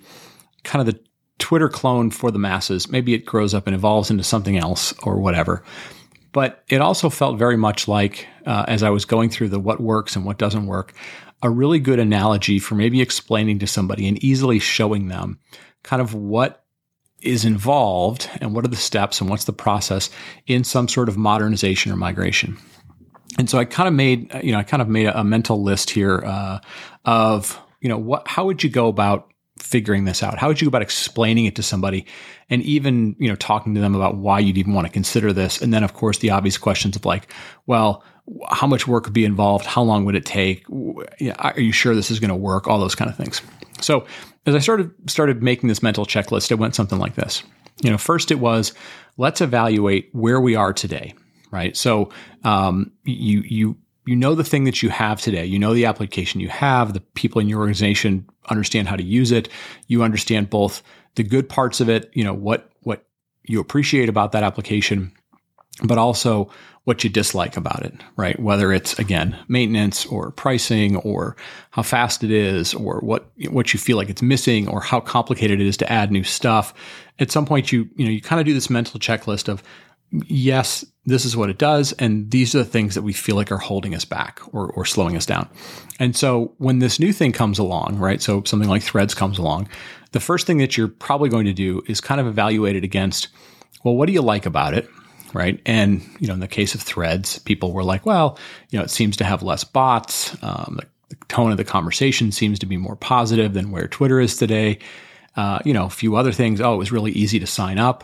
kind 0.63 0.87
of 0.87 0.93
the 0.93 1.01
Twitter 1.39 1.69
clone 1.69 2.11
for 2.11 2.29
the 2.29 2.39
masses. 2.39 2.87
Maybe 2.87 3.15
it 3.15 3.25
grows 3.25 3.55
up 3.55 3.65
and 3.65 3.75
evolves 3.75 4.11
into 4.11 4.23
something 4.23 4.57
else 4.57 4.93
or 5.03 5.19
whatever. 5.19 5.63
But 6.31 6.63
it 6.67 6.81
also 6.81 7.09
felt 7.09 7.39
very 7.39 7.57
much 7.57 7.87
like, 7.87 8.27
uh, 8.45 8.65
as 8.67 8.83
I 8.83 8.89
was 8.89 9.05
going 9.05 9.29
through 9.29 9.49
the 9.49 9.59
what 9.59 9.79
works 9.79 10.15
and 10.15 10.25
what 10.25 10.37
doesn't 10.37 10.67
work, 10.67 10.93
a 11.41 11.49
really 11.49 11.79
good 11.79 11.99
analogy 11.99 12.59
for 12.59 12.75
maybe 12.75 13.01
explaining 13.01 13.59
to 13.59 13.67
somebody 13.67 14.07
and 14.07 14.23
easily 14.23 14.59
showing 14.59 15.07
them 15.07 15.39
kind 15.83 16.01
of 16.01 16.13
what 16.13 16.63
is 17.21 17.45
involved 17.45 18.29
and 18.41 18.53
what 18.53 18.65
are 18.65 18.69
the 18.69 18.75
steps 18.75 19.21
and 19.21 19.29
what's 19.29 19.45
the 19.45 19.53
process 19.53 20.09
in 20.47 20.63
some 20.63 20.87
sort 20.87 21.09
of 21.09 21.17
modernization 21.17 21.91
or 21.91 21.95
migration. 21.95 22.57
And 23.37 23.49
so 23.49 23.57
I 23.57 23.65
kind 23.65 23.87
of 23.87 23.93
made, 23.93 24.33
you 24.43 24.51
know, 24.51 24.57
I 24.57 24.63
kind 24.63 24.81
of 24.81 24.87
made 24.87 25.07
a, 25.07 25.23
mental 25.23 25.61
list 25.61 25.89
here 25.89 26.23
uh, 26.25 26.59
of, 27.05 27.59
you 27.81 27.89
know, 27.89 27.97
what, 27.97 28.27
how 28.27 28.45
would 28.45 28.63
you 28.63 28.69
go 28.69 28.87
about 28.87 29.31
figuring 29.69 30.05
this 30.05 30.23
out? 30.23 30.39
How 30.39 30.47
would 30.47 30.59
you 30.59 30.65
go 30.65 30.69
about 30.69 30.81
explaining 30.81 31.45
it 31.45 31.55
to 31.55 31.63
somebody 31.63 32.05
and 32.49 32.63
even, 32.63 33.15
you 33.19 33.29
know, 33.29 33.35
talking 33.35 33.75
to 33.75 33.81
them 33.81 33.93
about 33.93 34.17
why 34.17 34.39
you'd 34.39 34.57
even 34.57 34.73
want 34.73 34.87
to 34.87 34.91
consider 34.91 35.31
this? 35.31 35.61
And 35.61 35.71
then, 35.71 35.83
of 35.83 35.93
course, 35.93 36.17
the 36.17 36.31
obvious 36.31 36.57
questions 36.57 36.95
of 36.95 37.05
like, 37.05 37.31
well, 37.67 38.03
how 38.49 38.65
much 38.65 38.87
work 38.87 39.05
would 39.05 39.13
be 39.13 39.25
involved? 39.25 39.67
How 39.67 39.83
long 39.83 40.05
would 40.05 40.15
it 40.15 40.25
take? 40.25 40.65
Are 41.37 41.59
you 41.59 41.71
sure 41.71 41.93
this 41.93 42.09
is 42.09 42.19
going 42.19 42.29
to 42.29 42.35
work? 42.35 42.67
All 42.67 42.79
those 42.79 42.95
kind 42.95 43.11
of 43.11 43.15
things. 43.15 43.41
So 43.79 44.05
as 44.47 44.55
I 44.55 44.59
started 44.59 44.91
started 45.05 45.43
making 45.43 45.69
this 45.69 45.83
mental 45.83 46.05
checklist, 46.05 46.51
it 46.51 46.55
went 46.55 46.75
something 46.75 46.99
like 46.99 47.15
this. 47.15 47.43
You 47.81 47.91
know, 47.91 47.97
first 47.97 48.31
it 48.31 48.39
was 48.39 48.73
let's 49.17 49.41
evaluate 49.41 50.09
where 50.13 50.41
we 50.41 50.55
are 50.55 50.73
today, 50.73 51.13
right? 51.51 51.77
So 51.77 52.09
um, 52.43 52.91
you 53.05 53.43
you 53.45 53.77
you 54.09 54.15
know 54.15 54.33
the 54.33 54.43
thing 54.43 54.63
that 54.63 54.81
you 54.81 54.89
have 54.89 55.21
today. 55.21 55.45
You 55.45 55.59
know 55.59 55.75
the 55.75 55.85
application 55.85 56.41
you 56.41 56.49
have. 56.49 56.93
The 56.93 56.99
people 56.99 57.39
in 57.39 57.47
your 57.47 57.59
organization 57.59 58.27
understand 58.49 58.87
how 58.87 58.95
to 58.95 59.03
use 59.03 59.31
it. 59.31 59.49
You 59.85 60.01
understand 60.01 60.49
both 60.49 60.81
the 61.13 61.21
good 61.21 61.47
parts 61.47 61.79
of 61.79 61.89
it, 61.89 62.09
you 62.13 62.23
know, 62.23 62.33
what 62.33 62.71
what 62.81 63.05
you 63.43 63.59
appreciate 63.59 64.09
about 64.09 64.31
that 64.31 64.41
application 64.41 65.11
but 65.83 65.97
also 65.97 66.49
what 66.83 67.03
you 67.03 67.09
dislike 67.09 67.55
about 67.55 67.85
it, 67.85 67.93
right? 68.15 68.39
Whether 68.39 68.73
it's 68.73 68.97
again 68.97 69.37
maintenance 69.47 70.05
or 70.07 70.31
pricing 70.31 70.97
or 70.97 71.35
how 71.71 71.83
fast 71.83 72.23
it 72.23 72.31
is 72.31 72.73
or 72.73 72.99
what 72.99 73.31
what 73.49 73.73
you 73.73 73.79
feel 73.79 73.95
like 73.95 74.09
it's 74.09 74.21
missing 74.21 74.67
or 74.67 74.81
how 74.81 74.99
complicated 74.99 75.61
it 75.61 75.67
is 75.67 75.77
to 75.77 75.91
add 75.91 76.11
new 76.11 76.23
stuff. 76.23 76.73
At 77.19 77.31
some 77.31 77.45
point 77.45 77.71
you 77.71 77.87
you 77.95 78.05
know 78.05 78.11
you 78.11 78.21
kind 78.21 78.39
of 78.39 78.45
do 78.45 78.53
this 78.53 78.69
mental 78.69 78.99
checklist 78.99 79.47
of 79.47 79.61
yes, 80.11 80.85
this 81.05 81.25
is 81.25 81.35
what 81.35 81.49
it 81.49 81.57
does 81.57 81.91
and 81.93 82.29
these 82.29 82.53
are 82.53 82.59
the 82.59 82.65
things 82.65 82.95
that 82.95 83.01
we 83.01 83.13
feel 83.13 83.35
like 83.35 83.51
are 83.51 83.57
holding 83.57 83.95
us 83.95 84.05
back 84.05 84.41
or 84.53 84.69
or 84.71 84.85
slowing 84.85 85.15
us 85.15 85.25
down. 85.25 85.49
And 85.99 86.15
so 86.15 86.53
when 86.57 86.79
this 86.79 86.99
new 86.99 87.11
thing 87.11 87.31
comes 87.31 87.59
along, 87.59 87.97
right? 87.97 88.21
So 88.21 88.43
something 88.43 88.69
like 88.69 88.83
Threads 88.83 89.13
comes 89.13 89.37
along, 89.37 89.69
the 90.11 90.19
first 90.19 90.47
thing 90.47 90.59
that 90.59 90.77
you're 90.77 90.87
probably 90.87 91.29
going 91.29 91.45
to 91.45 91.53
do 91.53 91.81
is 91.87 91.99
kind 92.01 92.21
of 92.21 92.27
evaluate 92.27 92.75
it 92.75 92.83
against 92.83 93.29
well, 93.83 93.95
what 93.95 94.07
do 94.07 94.13
you 94.13 94.21
like 94.21 94.45
about 94.45 94.73
it? 94.73 94.89
right? 95.33 95.59
And 95.65 96.01
you 96.19 96.27
know, 96.27 96.33
in 96.33 96.39
the 96.39 96.47
case 96.47 96.75
of 96.75 96.81
Threads, 96.81 97.39
people 97.39 97.73
were 97.73 97.83
like, 97.83 98.05
"Well, 98.05 98.37
you 98.69 98.79
know, 98.79 98.83
it 98.83 98.89
seems 98.89 99.17
to 99.17 99.23
have 99.23 99.43
less 99.43 99.63
bots. 99.63 100.35
Um, 100.43 100.79
the, 100.79 100.87
the, 101.09 101.25
tone 101.27 101.51
of 101.51 101.57
the 101.57 101.63
conversation 101.63 102.31
seems 102.31 102.59
to 102.59 102.65
be 102.65 102.77
more 102.77 102.95
positive 102.95 103.53
than 103.53 103.71
where 103.71 103.87
Twitter 103.87 104.19
is 104.19 104.35
today." 104.35 104.79
Uh, 105.39 105.57
you 105.63 105.71
know, 105.71 105.85
a 105.85 105.89
few 105.89 106.17
other 106.17 106.33
things. 106.33 106.59
Oh, 106.59 106.73
it 106.73 106.77
was 106.77 106.91
really 106.91 107.13
easy 107.13 107.39
to 107.39 107.47
sign 107.47 107.77
up. 107.77 108.03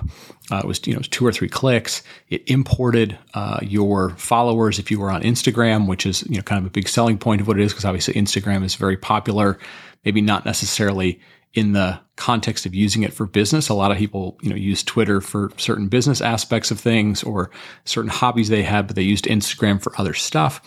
Uh, 0.50 0.62
it 0.64 0.66
was 0.66 0.80
you 0.88 0.94
know 0.94 1.00
was 1.00 1.10
two 1.10 1.28
or 1.28 1.34
three 1.34 1.50
clicks. 1.50 2.02
It 2.30 2.50
imported 2.50 3.18
uh, 3.34 3.60
your 3.62 4.12
followers 4.12 4.80
if 4.80 4.90
you 4.90 5.02
were 5.02 5.12
on 5.12 5.22
Instagram, 5.22 5.86
which 5.86 6.06
is 6.06 6.24
you 6.30 6.38
know 6.38 6.44
kind 6.44 6.60
of 6.60 6.66
a 6.66 6.70
big 6.70 6.88
selling 6.88 7.18
point 7.18 7.42
of 7.42 7.48
what 7.50 7.60
it 7.60 7.64
is 7.64 7.74
because 7.74 7.84
obviously 7.84 8.14
Instagram 8.14 8.64
is 8.64 8.76
very 8.76 8.96
popular. 8.96 9.60
Maybe 10.06 10.22
not 10.22 10.46
necessarily 10.46 11.20
in 11.54 11.74
the 11.74 12.00
context 12.16 12.66
of 12.66 12.74
using 12.74 13.04
it 13.04 13.12
for 13.12 13.26
business. 13.26 13.68
A 13.68 13.74
lot 13.74 13.92
of 13.92 13.98
people, 13.98 14.38
you 14.42 14.50
know, 14.50 14.56
use 14.56 14.82
Twitter 14.82 15.20
for 15.20 15.52
certain 15.58 15.90
business 15.90 16.22
aspects 16.22 16.72
of 16.72 16.80
things 16.80 17.22
or 17.22 17.52
certain 17.84 18.12
hobbies 18.12 18.48
they 18.48 18.64
had, 18.64 18.88
but 18.88 18.96
they 18.96 19.02
used 19.02 19.26
Instagram 19.26 19.82
for 19.82 19.92
other 20.00 20.14
stuff. 20.14 20.62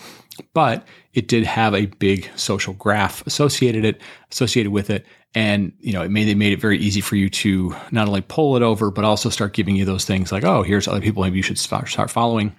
But 0.52 0.86
it 1.14 1.28
did 1.28 1.46
have 1.46 1.74
a 1.74 1.86
big 1.86 2.28
social 2.36 2.74
graph 2.74 3.26
associated 3.26 3.86
it, 3.86 4.02
associated 4.30 4.70
with 4.70 4.90
it. 4.90 5.06
And, 5.34 5.72
you 5.78 5.92
know, 5.92 6.02
it 6.02 6.10
made, 6.10 6.28
it 6.28 6.36
made 6.36 6.52
it 6.52 6.60
very 6.60 6.78
easy 6.78 7.00
for 7.00 7.14
you 7.14 7.28
to 7.28 7.76
not 7.90 8.08
only 8.08 8.22
pull 8.22 8.56
it 8.56 8.62
over, 8.62 8.90
but 8.90 9.04
also 9.04 9.28
start 9.28 9.52
giving 9.52 9.76
you 9.76 9.84
those 9.84 10.04
things 10.04 10.32
like, 10.32 10.42
oh, 10.42 10.62
here's 10.62 10.88
other 10.88 11.00
people 11.00 11.22
maybe 11.22 11.36
you 11.36 11.42
should 11.42 11.58
start 11.58 12.10
following. 12.10 12.56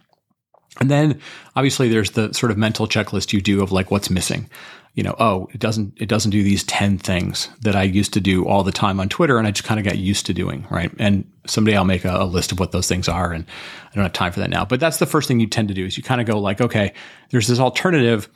And 0.79 0.89
then 0.89 1.19
obviously 1.55 1.89
there's 1.89 2.11
the 2.11 2.31
sort 2.33 2.51
of 2.51 2.57
mental 2.57 2.88
checklist 2.88 3.33
you 3.33 3.41
do 3.41 3.63
of 3.63 3.71
like 3.71 3.89
what's 3.89 4.09
missing 4.09 4.49
you 4.95 5.03
know, 5.03 5.15
oh, 5.19 5.47
it 5.53 5.59
doesn't 5.59 5.93
it 6.01 6.09
doesn't 6.09 6.31
do 6.31 6.43
these 6.43 6.63
10 6.63 6.97
things 6.97 7.49
that 7.61 7.75
I 7.75 7.83
used 7.83 8.13
to 8.13 8.19
do 8.19 8.45
all 8.45 8.63
the 8.63 8.71
time 8.71 8.99
on 8.99 9.07
Twitter 9.07 9.38
and 9.38 9.47
I 9.47 9.51
just 9.51 9.67
kind 9.67 9.79
of 9.79 9.85
got 9.85 9.97
used 9.97 10.25
to 10.25 10.33
doing, 10.33 10.67
right? 10.69 10.91
And 10.99 11.29
someday 11.47 11.77
I'll 11.77 11.85
make 11.85 12.05
a, 12.05 12.17
a, 12.17 12.25
list 12.25 12.51
of 12.51 12.59
what 12.59 12.71
those 12.71 12.88
things 12.88 13.07
are 13.07 13.31
and 13.31 13.45
I 13.91 13.95
don't 13.95 14.03
have 14.03 14.13
time 14.13 14.31
for 14.31 14.39
that 14.39 14.49
now. 14.49 14.65
But 14.65 14.79
that's 14.79 14.97
the 14.97 15.05
first 15.05 15.27
thing 15.27 15.39
you 15.39 15.47
tend 15.47 15.67
to 15.67 15.73
do 15.73 15.85
is 15.85 15.95
you 15.95 16.03
kind 16.03 16.19
of 16.19 16.27
go 16.27 16.39
like, 16.39 16.59
okay, 16.59 16.93
there's 17.29 17.47
this 17.47 17.59
alternative 17.59 18.29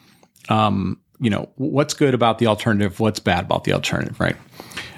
um, 0.48 1.02
you 1.24 1.30
know, 1.30 1.50
what's 1.56 1.94
good 1.94 2.14
about 2.14 2.40
the 2.40 2.48
alternative, 2.48 3.00
what's 3.00 3.20
bad 3.20 3.46
about 3.46 3.64
the 3.64 3.74
alternative, 3.74 4.20
right? 4.20 4.36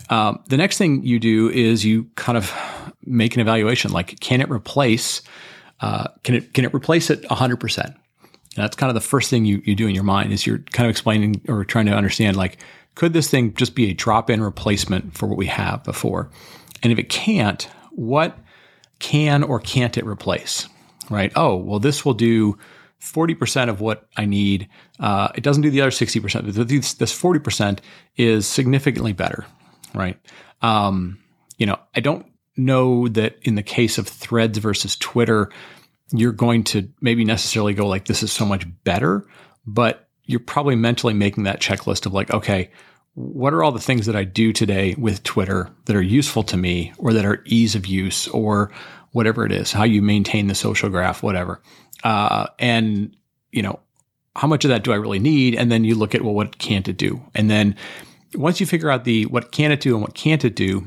Um, 0.10 0.44
the 0.48 0.58
next 0.58 0.78
thing 0.78 1.04
you 1.04 1.20
do 1.20 1.50
is 1.50 1.86
you 1.86 2.10
kind 2.16 2.38
of 2.38 2.54
make 3.06 3.36
an 3.36 3.42
evaluation 3.42 3.92
like 3.92 4.20
can 4.20 4.42
it 4.42 4.50
replace 4.50 5.22
uh, 5.80 6.08
can 6.24 6.36
it 6.36 6.54
can 6.54 6.66
it 6.66 6.74
replace 6.74 7.10
it 7.10 7.22
100%? 7.24 7.96
that's 8.56 8.76
kind 8.76 8.90
of 8.90 8.94
the 8.96 9.02
first 9.02 9.30
thing 9.30 9.46
you, 9.46 9.62
you 9.66 9.76
do 9.76 9.88
in 9.88 9.94
your 9.94 10.04
mind 10.04 10.32
is 10.32 10.48
you're 10.48 10.60
kind 10.72 10.88
of 10.88 10.92
explaining 10.92 11.42
or 11.48 11.64
trying 11.66 11.86
to 11.86 11.94
understand 11.94 12.38
like, 12.38 12.58
could 12.96 13.14
this 13.14 13.30
thing 13.30 13.54
just 13.54 13.76
be 13.76 13.90
a 13.90 13.94
drop 13.94 14.30
in 14.30 14.42
replacement 14.42 15.18
for 15.18 15.28
what 15.28 15.38
we 15.38 15.48
have 15.48 15.84
before? 15.84 16.30
And 16.82 16.92
if 16.94 17.00
it 17.00 17.10
can't, 17.10 17.68
what 17.92 18.38
can 19.00 19.44
or 19.44 19.60
can't 19.60 19.98
it 19.98 20.06
replace? 20.06 20.68
Right? 21.10 21.32
Oh, 21.36 21.56
well, 21.56 21.80
this 21.80 22.06
will 22.06 22.14
do 22.14 22.58
40% 23.02 23.70
of 23.70 23.82
what 23.82 24.08
I 24.18 24.26
need. 24.26 24.70
Uh, 25.00 25.30
it 25.36 25.44
doesn't 25.44 25.64
do 25.64 25.70
the 25.70 25.82
other 25.82 25.92
60%. 25.92 26.68
This, 26.68 26.94
this 26.94 27.20
40% 27.20 27.80
is 28.18 28.48
significantly 28.48 29.14
better. 29.14 29.46
Right? 29.94 30.20
Um, 30.62 31.20
you 31.58 31.66
know, 31.66 31.80
I 31.96 32.00
don't 32.00 32.26
know 32.58 33.08
that 33.10 33.38
in 33.44 33.56
the 33.56 33.64
case 33.64 33.98
of 33.98 34.08
threads 34.08 34.58
versus 34.58 34.96
Twitter, 34.96 35.50
you're 36.12 36.32
going 36.32 36.64
to 36.66 36.90
maybe 37.02 37.26
necessarily 37.26 37.74
go 37.74 37.88
like, 37.88 38.06
this 38.06 38.24
is 38.24 38.32
so 38.32 38.46
much 38.46 38.66
better, 38.84 39.26
but 39.66 40.08
you're 40.26 40.40
probably 40.40 40.76
mentally 40.76 41.14
making 41.14 41.44
that 41.44 41.62
checklist 41.62 42.06
of 42.06 42.14
like, 42.14 42.32
okay, 42.32 42.72
what 43.14 43.54
are 43.54 43.64
all 43.64 43.72
the 43.72 43.80
things 43.80 44.06
that 44.06 44.16
I 44.16 44.24
do 44.24 44.52
today 44.52 44.96
with 44.98 45.24
Twitter 45.24 45.70
that 45.86 45.96
are 45.96 46.02
useful 46.02 46.44
to 46.44 46.58
me 46.58 46.94
or 46.98 47.14
that 47.14 47.26
are 47.26 47.42
ease 47.46 47.76
of 47.76 47.86
use 47.86 48.28
or 48.28 48.72
whatever 49.16 49.46
it 49.46 49.52
is, 49.54 49.72
how 49.72 49.86
you 49.86 50.02
maintain 50.02 50.48
the 50.48 50.54
social 50.54 50.90
graph, 50.90 51.24
whatever. 51.24 51.62
Uh, 52.04 52.48
and, 52.60 53.16
you 53.54 53.62
know, 53.62 53.80
how 54.36 54.46
much 54.46 54.66
of 54.66 54.70
that 54.70 54.84
do 54.84 54.92
I 54.92 54.98
really 54.98 55.20
need? 55.20 55.56
And 55.56 55.72
then 55.72 55.86
you 55.86 55.96
look 55.96 56.14
at, 56.14 56.22
well, 56.22 56.34
what 56.34 56.58
can't 56.58 56.86
it 56.90 56.98
do? 56.98 57.22
And 57.34 57.50
then 57.50 57.78
once 58.34 58.60
you 58.60 58.66
figure 58.66 58.92
out 58.92 59.06
the 59.06 59.26
what 59.28 59.54
can 59.54 59.72
it 59.72 59.80
do 59.80 59.94
and 59.94 60.02
what 60.02 60.16
can't 60.16 60.44
it 60.44 60.54
do, 60.54 60.86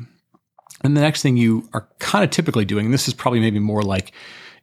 and 0.84 0.94
the 0.94 1.00
next 1.00 1.22
thing 1.22 1.38
you 1.38 1.70
are 1.72 1.88
kind 2.00 2.22
of 2.22 2.28
typically 2.28 2.66
doing, 2.66 2.84
and 2.84 2.92
this 2.92 3.08
is 3.08 3.14
probably 3.14 3.40
maybe 3.40 3.60
more 3.60 3.82
like 3.82 4.12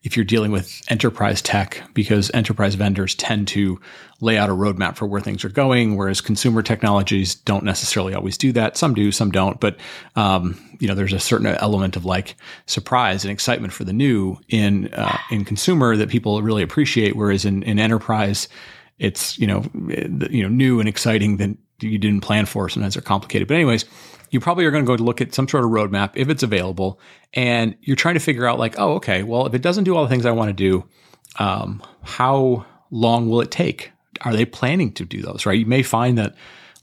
if 0.06 0.16
you're 0.16 0.24
dealing 0.24 0.52
with 0.52 0.84
enterprise 0.88 1.42
tech, 1.42 1.82
because 1.96 2.30
enterprise 2.36 2.76
vendors 2.76 3.16
tend 3.16 3.48
to 3.48 3.82
lay 4.22 4.38
out 4.38 4.52
a 4.52 4.54
roadmap 4.54 4.96
for 4.96 5.08
where 5.08 5.20
things 5.20 5.44
are 5.44 5.50
going, 5.50 5.96
whereas 5.96 6.22
consumer 6.22 6.62
technologies 6.62 7.34
don't 7.34 7.64
necessarily 7.64 8.14
always 8.14 8.38
do 8.38 8.52
that. 8.52 8.78
Some 8.78 8.94
do, 8.94 9.12
some 9.12 9.32
don't. 9.32 9.60
But 9.60 9.78
um, 10.16 10.62
you 10.80 10.88
know, 10.88 10.94
there's 10.94 11.12
a 11.12 11.20
certain 11.20 11.48
element 11.48 11.96
of 11.96 12.06
like 12.06 12.36
surprise 12.68 13.26
and 13.26 13.32
excitement 13.32 13.74
for 13.74 13.84
the 13.84 13.94
new 13.94 14.38
in 14.48 14.94
uh, 14.94 15.18
in 15.32 15.44
consumer 15.44 15.98
that 15.98 16.08
people 16.08 16.40
really 16.44 16.62
appreciate, 16.62 17.16
whereas 17.16 17.44
in, 17.44 17.64
in 17.64 17.80
enterprise, 17.80 18.48
it's 19.00 19.40
you 19.40 19.48
know 19.48 19.66
you 20.30 20.44
know 20.44 20.50
new 20.50 20.80
and 20.80 20.88
exciting 20.88 21.38
that 21.38 21.58
you 21.80 21.98
didn't 21.98 22.22
plan 22.22 22.46
for. 22.46 22.70
Sometimes 22.70 22.94
they're 22.94 23.02
complicated. 23.02 23.48
But 23.48 23.56
anyways 23.56 23.86
you 24.36 24.42
probably 24.42 24.65
are 24.65 24.72
going 24.72 24.84
to 24.84 24.88
go 24.88 24.98
to 24.98 25.04
look 25.04 25.22
at 25.22 25.34
some 25.34 25.48
sort 25.48 25.63
of 25.63 25.72
roadmap 25.72 26.12
if 26.15 26.27
it's 26.27 26.44
available, 26.44 27.00
and 27.34 27.74
you're 27.82 27.96
trying 27.96 28.15
to 28.15 28.20
figure 28.20 28.46
out 28.46 28.60
like, 28.60 28.75
oh, 28.77 28.96
okay, 28.96 29.24
well, 29.24 29.46
if 29.46 29.54
it 29.54 29.62
doesn't 29.62 29.86
do 29.86 29.96
all 29.96 30.04
the 30.04 30.10
things 30.10 30.25
I 30.25 30.32
want 30.32 30.50
to 30.50 30.54
do, 30.54 30.84
um, 31.39 31.82
how 32.04 32.65
long 32.92 33.30
will 33.30 33.39
it 33.39 33.50
take? 33.50 33.94
Are 34.22 34.34
they 34.34 34.44
planning 34.44 34.92
to 34.96 35.06
do 35.06 35.22
those? 35.22 35.46
Right? 35.46 35.58
You 35.58 35.65
may 35.65 35.84
find 35.84 36.18
that 36.18 36.36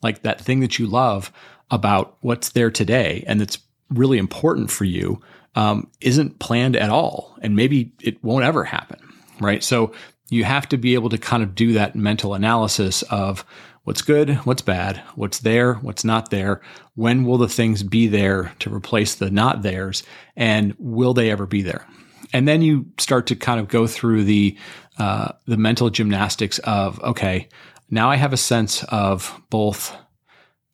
like 0.03 0.23
that 0.23 0.41
thing 0.41 0.61
that 0.61 0.79
you 0.79 0.87
love 0.87 1.31
about 1.71 2.17
what's 2.23 2.53
there 2.53 2.71
today 2.71 3.23
and 3.27 3.39
that's 3.39 3.59
really 3.91 4.17
important 4.17 4.71
for 4.71 4.85
you 4.85 5.21
um, 5.55 5.91
isn't 6.01 6.39
planned 6.39 6.75
at 6.75 6.89
all, 6.89 7.37
and 7.43 7.55
maybe 7.55 7.93
it 8.01 8.25
won't 8.25 8.47
ever 8.47 8.65
happen. 8.65 8.99
Right? 9.41 9.63
So 9.63 9.93
you 10.31 10.45
have 10.45 10.67
to 10.71 10.79
be 10.79 10.95
able 10.95 11.11
to 11.11 11.19
kind 11.19 11.43
of 11.43 11.55
do 11.55 11.75
that 11.75 11.95
mental 11.95 12.33
analysis 12.33 13.03
of 13.03 13.45
what's 13.85 14.03
good, 14.03 14.37
what's 14.45 14.63
bad, 14.63 15.03
what's 15.15 15.41
there, 15.41 15.75
what's 15.75 16.05
not 16.05 16.31
there, 16.31 16.61
when 16.95 17.25
will 17.25 17.39
the 17.39 17.49
things 17.49 17.83
be 17.83 18.07
there 18.07 18.53
to 18.61 18.73
replace 18.73 19.15
the 19.15 19.31
not 19.31 19.63
theirs, 19.63 20.03
and 20.37 20.75
will 20.79 21.15
they 21.15 21.31
ever 21.31 21.47
be 21.47 21.63
there? 21.63 21.87
And 22.33 22.47
then 22.47 22.63
you 22.63 22.87
start 22.99 23.27
to 23.27 23.37
kind 23.37 23.61
of 23.61 23.69
go 23.69 23.87
through 23.87 24.25
the 24.25 24.57
uh, 24.99 25.33
the 25.47 25.57
mental 25.57 25.91
gymnastics 25.91 26.59
of 26.61 27.01
okay, 27.01 27.49
now 27.91 28.11
I 28.11 28.17
have 28.17 28.33
a 28.33 28.39
sense 28.39 28.85
of 28.85 29.41
both 29.51 29.95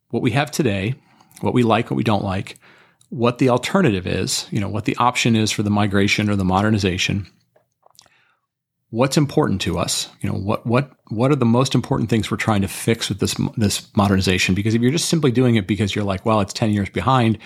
what 0.09 0.23
we 0.23 0.31
have 0.31 0.51
today, 0.51 0.95
what 1.41 1.53
we 1.53 1.63
like, 1.63 1.89
what 1.89 1.97
we 1.97 2.03
don't 2.03 2.23
like, 2.23 2.57
what 3.09 3.39
the 3.39 3.49
alternative 3.49 4.05
is, 4.05 4.47
you 4.51 4.59
know, 4.59 4.69
what 4.69 4.85
the 4.85 4.95
option 4.97 5.35
is 5.35 5.51
for 5.51 5.63
the 5.63 5.69
migration 5.69 6.29
or 6.29 6.35
the 6.35 6.45
modernization, 6.45 7.27
what's 8.89 9.17
important 9.17 9.61
to 9.61 9.77
us? 9.77 10.09
You 10.21 10.29
know 10.29 10.37
what 10.37 10.65
what 10.65 10.91
what 11.09 11.31
are 11.31 11.35
the 11.35 11.45
most 11.45 11.75
important 11.75 12.09
things 12.09 12.29
we're 12.29 12.37
trying 12.37 12.61
to 12.61 12.67
fix 12.67 13.09
with 13.09 13.19
this 13.19 13.35
this 13.57 13.95
modernization? 13.95 14.55
Because 14.55 14.73
if 14.73 14.81
you're 14.81 14.91
just 14.91 15.09
simply 15.09 15.31
doing 15.31 15.55
it 15.55 15.67
because 15.67 15.95
you're 15.95 16.05
like 16.05 16.25
well 16.25 16.41
it's 16.41 16.53
10 16.53 16.71
years 16.71 16.89
behind 16.89 17.37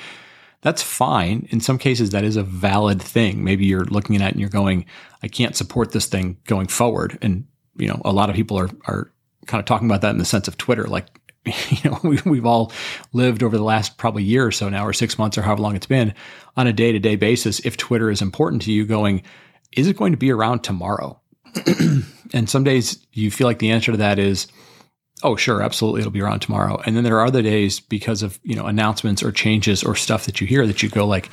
that's 0.62 0.82
fine. 0.82 1.46
In 1.50 1.60
some 1.60 1.78
cases 1.78 2.12
that 2.12 2.24
is 2.24 2.38
a 2.38 2.44
valid 2.44 3.02
thing. 3.02 3.44
Maybe 3.44 3.66
you're 3.66 3.84
looking 3.84 4.16
at 4.16 4.22
it 4.22 4.32
and 4.32 4.40
you're 4.40 4.50
going 4.50 4.86
i 5.22 5.28
can't 5.28 5.56
support 5.56 5.92
this 5.92 6.06
thing 6.06 6.38
going 6.46 6.68
forward. 6.68 7.18
And 7.22 7.46
you 7.76 7.88
know 7.88 8.02
a 8.06 8.14
lot 8.14 8.30
of 8.30 8.36
people 8.36 8.58
are 8.58 8.70
are 8.86 9.12
kind 9.46 9.60
of 9.60 9.66
talking 9.66 9.88
about 9.88 10.02
that 10.02 10.12
in 10.12 10.20
the 10.20 10.26
sense 10.26 10.48
of 10.48 10.58
twitter. 10.58 10.86
Like 10.86 11.08
you 11.46 11.90
know 11.90 12.00
we, 12.04 12.20
we've 12.26 12.46
all 12.46 12.72
lived 13.12 13.44
over 13.44 13.58
the 13.58 13.64
last 13.64 13.98
probably 13.98 14.24
year 14.24 14.46
or 14.46 14.52
so 14.52 14.70
now 14.70 14.86
or 14.86 14.94
six 14.94 15.18
months 15.18 15.38
or 15.38 15.42
however 15.42 15.62
long 15.62 15.76
it's 15.76 15.86
been 15.86 16.14
on 16.56 16.68
a 16.68 16.74
day-to-day 16.74 17.18
basis 17.18 17.60
if 17.66 17.76
twitter 17.76 18.10
is 18.10 18.22
important 18.22 18.62
to 18.62 18.72
you 18.72 18.86
going 18.86 19.22
is 19.74 19.88
it 19.88 19.98
going 19.98 20.14
to 20.14 20.18
be 20.18 20.32
around 20.32 20.64
tomorrow 20.64 21.20
and 22.34 22.50
some 22.50 22.64
days 22.64 23.06
you 23.14 23.32
feel 23.32 23.48
like 23.48 23.60
the 23.60 23.72
answer 23.72 23.92
to 23.92 23.98
that 23.98 24.20
is, 24.20 24.48
oh, 25.24 25.36
sure, 25.36 25.62
absolutely, 25.62 26.02
it'll 26.02 26.12
be 26.12 26.22
around 26.22 26.40
tomorrow. 26.40 26.82
And 26.86 26.96
then 26.96 27.04
there 27.04 27.18
are 27.18 27.26
other 27.26 27.42
days 27.42 27.80
because 27.80 28.24
of 28.24 28.40
you 28.44 28.56
know 28.56 28.66
announcements 28.66 29.24
or 29.24 29.32
changes 29.32 29.84
or 29.84 29.96
stuff 29.96 30.26
that 30.26 30.42
you 30.42 30.48
hear 30.48 30.66
that 30.68 30.84
you 30.84 30.90
go 30.90 31.06
like, 31.06 31.30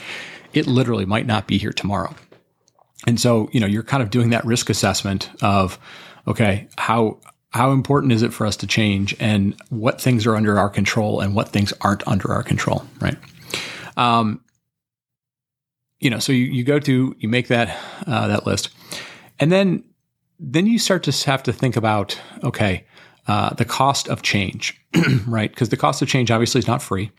it 0.53 0.67
literally 0.67 1.07
might 1.07 1.27
not 1.27 1.47
be 1.47 1.59
here 1.59 1.73
tomorrow. 1.73 2.15
And 3.07 3.19
so 3.19 3.49
you 3.53 3.61
know 3.61 3.67
you're 3.67 3.83
kind 3.83 4.03
of 4.03 4.11
doing 4.11 4.31
that 4.31 4.45
risk 4.45 4.71
assessment 4.71 5.31
of, 5.43 5.79
okay, 6.27 6.69
how 6.77 7.19
how 7.51 7.73
important 7.73 8.13
is 8.13 8.23
it 8.23 8.33
for 8.33 8.47
us 8.47 8.57
to 8.57 8.67
change, 8.67 9.17
and 9.19 9.61
what 9.71 10.01
things 10.01 10.27
are 10.27 10.37
under 10.37 10.59
our 10.59 10.69
control, 10.69 11.21
and 11.21 11.35
what 11.35 11.49
things 11.49 11.73
aren't 11.81 12.07
under 12.07 12.33
our 12.33 12.43
control, 12.43 12.85
right? 13.01 13.17
Um, 13.97 14.43
you 15.99 16.09
know, 16.09 16.19
so 16.19 16.33
you, 16.33 16.45
you 16.45 16.65
go 16.65 16.79
to 16.79 17.17
you 17.19 17.29
make 17.29 17.49
that 17.49 17.77
uh, 18.07 18.29
that 18.29 18.47
list 18.47 18.71
and 19.41 19.51
then 19.51 19.83
then 20.41 20.67
you 20.67 20.79
start 20.79 21.03
to 21.05 21.31
have 21.31 21.43
to 21.45 21.53
think 21.53 21.77
about 21.77 22.19
okay, 22.43 22.87
uh, 23.29 23.55
the 23.55 23.65
cost 23.65 24.09
of 24.09 24.23
change, 24.23 24.81
right? 25.27 25.51
Because 25.51 25.69
the 25.69 25.77
cost 25.77 26.03
of 26.03 26.09
change 26.09 26.31
obviously 26.31 26.59
is 26.59 26.67
not 26.67 26.83
free. 26.83 27.13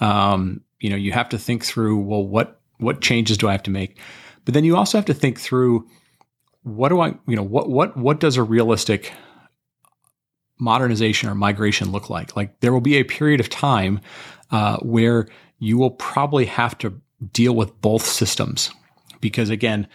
Um, 0.00 0.62
you 0.80 0.88
know, 0.88 0.96
you 0.96 1.12
have 1.12 1.28
to 1.30 1.38
think 1.38 1.64
through 1.64 1.98
well, 2.00 2.26
what 2.26 2.60
what 2.78 3.00
changes 3.00 3.36
do 3.36 3.48
I 3.48 3.52
have 3.52 3.64
to 3.64 3.70
make? 3.70 3.98
But 4.44 4.54
then 4.54 4.64
you 4.64 4.76
also 4.76 4.96
have 4.96 5.04
to 5.06 5.14
think 5.14 5.40
through 5.40 5.86
what 6.62 6.88
do 6.88 7.00
I, 7.00 7.08
you 7.26 7.36
know, 7.36 7.42
what 7.42 7.68
what 7.68 7.96
what 7.96 8.20
does 8.20 8.36
a 8.36 8.42
realistic 8.42 9.12
modernization 10.60 11.28
or 11.28 11.34
migration 11.34 11.90
look 11.90 12.08
like? 12.08 12.36
Like 12.36 12.60
there 12.60 12.72
will 12.72 12.80
be 12.80 12.96
a 12.96 13.04
period 13.04 13.40
of 13.40 13.48
time 13.48 14.00
uh, 14.50 14.78
where 14.78 15.26
you 15.58 15.78
will 15.78 15.90
probably 15.90 16.46
have 16.46 16.78
to 16.78 17.00
deal 17.32 17.54
with 17.54 17.80
both 17.80 18.06
systems 18.06 18.70
because 19.20 19.50
again 19.50 19.88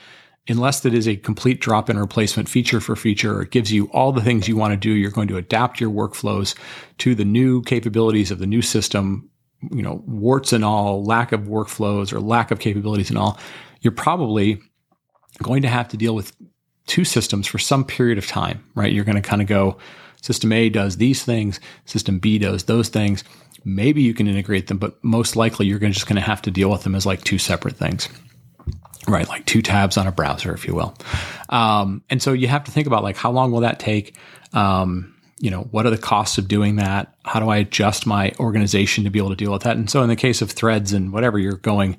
unless 0.49 0.85
it 0.85 0.93
is 0.93 1.07
a 1.07 1.15
complete 1.15 1.61
drop 1.61 1.89
in 1.89 1.97
replacement 1.97 2.49
feature 2.49 2.81
for 2.81 2.95
feature, 2.95 3.41
it 3.41 3.51
gives 3.51 3.71
you 3.71 3.85
all 3.87 4.11
the 4.11 4.21
things 4.21 4.47
you 4.47 4.57
want 4.57 4.71
to 4.71 4.77
do. 4.77 4.91
You're 4.91 5.11
going 5.11 5.29
to 5.29 5.37
adapt 5.37 5.79
your 5.79 5.89
workflows 5.89 6.55
to 6.99 7.15
the 7.15 7.25
new 7.25 7.61
capabilities 7.63 8.29
of 8.29 8.39
the 8.39 8.47
new 8.47 8.61
system, 8.61 9.29
you 9.71 9.81
know, 9.81 10.03
warts 10.05 10.51
and 10.51 10.65
all, 10.65 11.03
lack 11.03 11.31
of 11.31 11.41
workflows 11.41 12.11
or 12.11 12.19
lack 12.19 12.51
of 12.51 12.59
capabilities 12.59 13.09
and 13.09 13.17
all. 13.17 13.39
You're 13.81 13.93
probably 13.93 14.61
going 15.41 15.61
to 15.61 15.69
have 15.69 15.87
to 15.89 15.97
deal 15.97 16.13
with 16.13 16.35
two 16.87 17.05
systems 17.05 17.47
for 17.47 17.57
some 17.57 17.85
period 17.85 18.17
of 18.17 18.27
time, 18.27 18.63
right? 18.75 18.91
You're 18.91 19.05
going 19.05 19.15
to 19.15 19.21
kind 19.21 19.41
of 19.41 19.47
go, 19.47 19.77
system 20.21 20.51
A 20.51 20.69
does 20.69 20.97
these 20.97 21.23
things, 21.23 21.61
system 21.85 22.19
B 22.19 22.37
does 22.37 22.65
those 22.65 22.89
things. 22.89 23.23
Maybe 23.63 24.01
you 24.01 24.13
can 24.13 24.27
integrate 24.27 24.67
them, 24.67 24.77
but 24.77 25.01
most 25.05 25.37
likely 25.37 25.67
you're 25.67 25.79
just 25.79 26.05
going 26.05 26.17
to 26.17 26.21
have 26.21 26.41
to 26.41 26.51
deal 26.51 26.69
with 26.69 26.83
them 26.83 26.95
as 26.95 27.05
like 27.05 27.23
two 27.23 27.37
separate 27.37 27.77
things 27.77 28.09
right? 29.07 29.27
Like 29.27 29.45
two 29.45 29.61
tabs 29.61 29.97
on 29.97 30.07
a 30.07 30.11
browser, 30.11 30.53
if 30.53 30.67
you 30.67 30.75
will. 30.75 30.95
Um, 31.49 32.03
and 32.09 32.21
so 32.21 32.33
you 32.33 32.47
have 32.47 32.63
to 32.65 32.71
think 32.71 32.87
about 32.87 33.03
like 33.03 33.17
how 33.17 33.31
long 33.31 33.51
will 33.51 33.61
that 33.61 33.79
take? 33.79 34.15
Um, 34.53 35.15
you 35.39 35.51
know, 35.51 35.63
what 35.71 35.85
are 35.85 35.89
the 35.89 35.97
costs 35.97 36.37
of 36.37 36.47
doing 36.47 36.77
that? 36.77 37.15
How 37.25 37.39
do 37.39 37.49
I 37.49 37.57
adjust 37.57 38.05
my 38.05 38.31
organization 38.39 39.03
to 39.03 39.09
be 39.09 39.19
able 39.19 39.31
to 39.31 39.35
deal 39.35 39.51
with 39.51 39.63
that? 39.63 39.75
And 39.75 39.89
so 39.89 40.01
in 40.01 40.09
the 40.09 40.15
case 40.15 40.41
of 40.41 40.51
threads 40.51 40.93
and 40.93 41.11
whatever, 41.11 41.37
you're 41.37 41.57
going, 41.57 41.97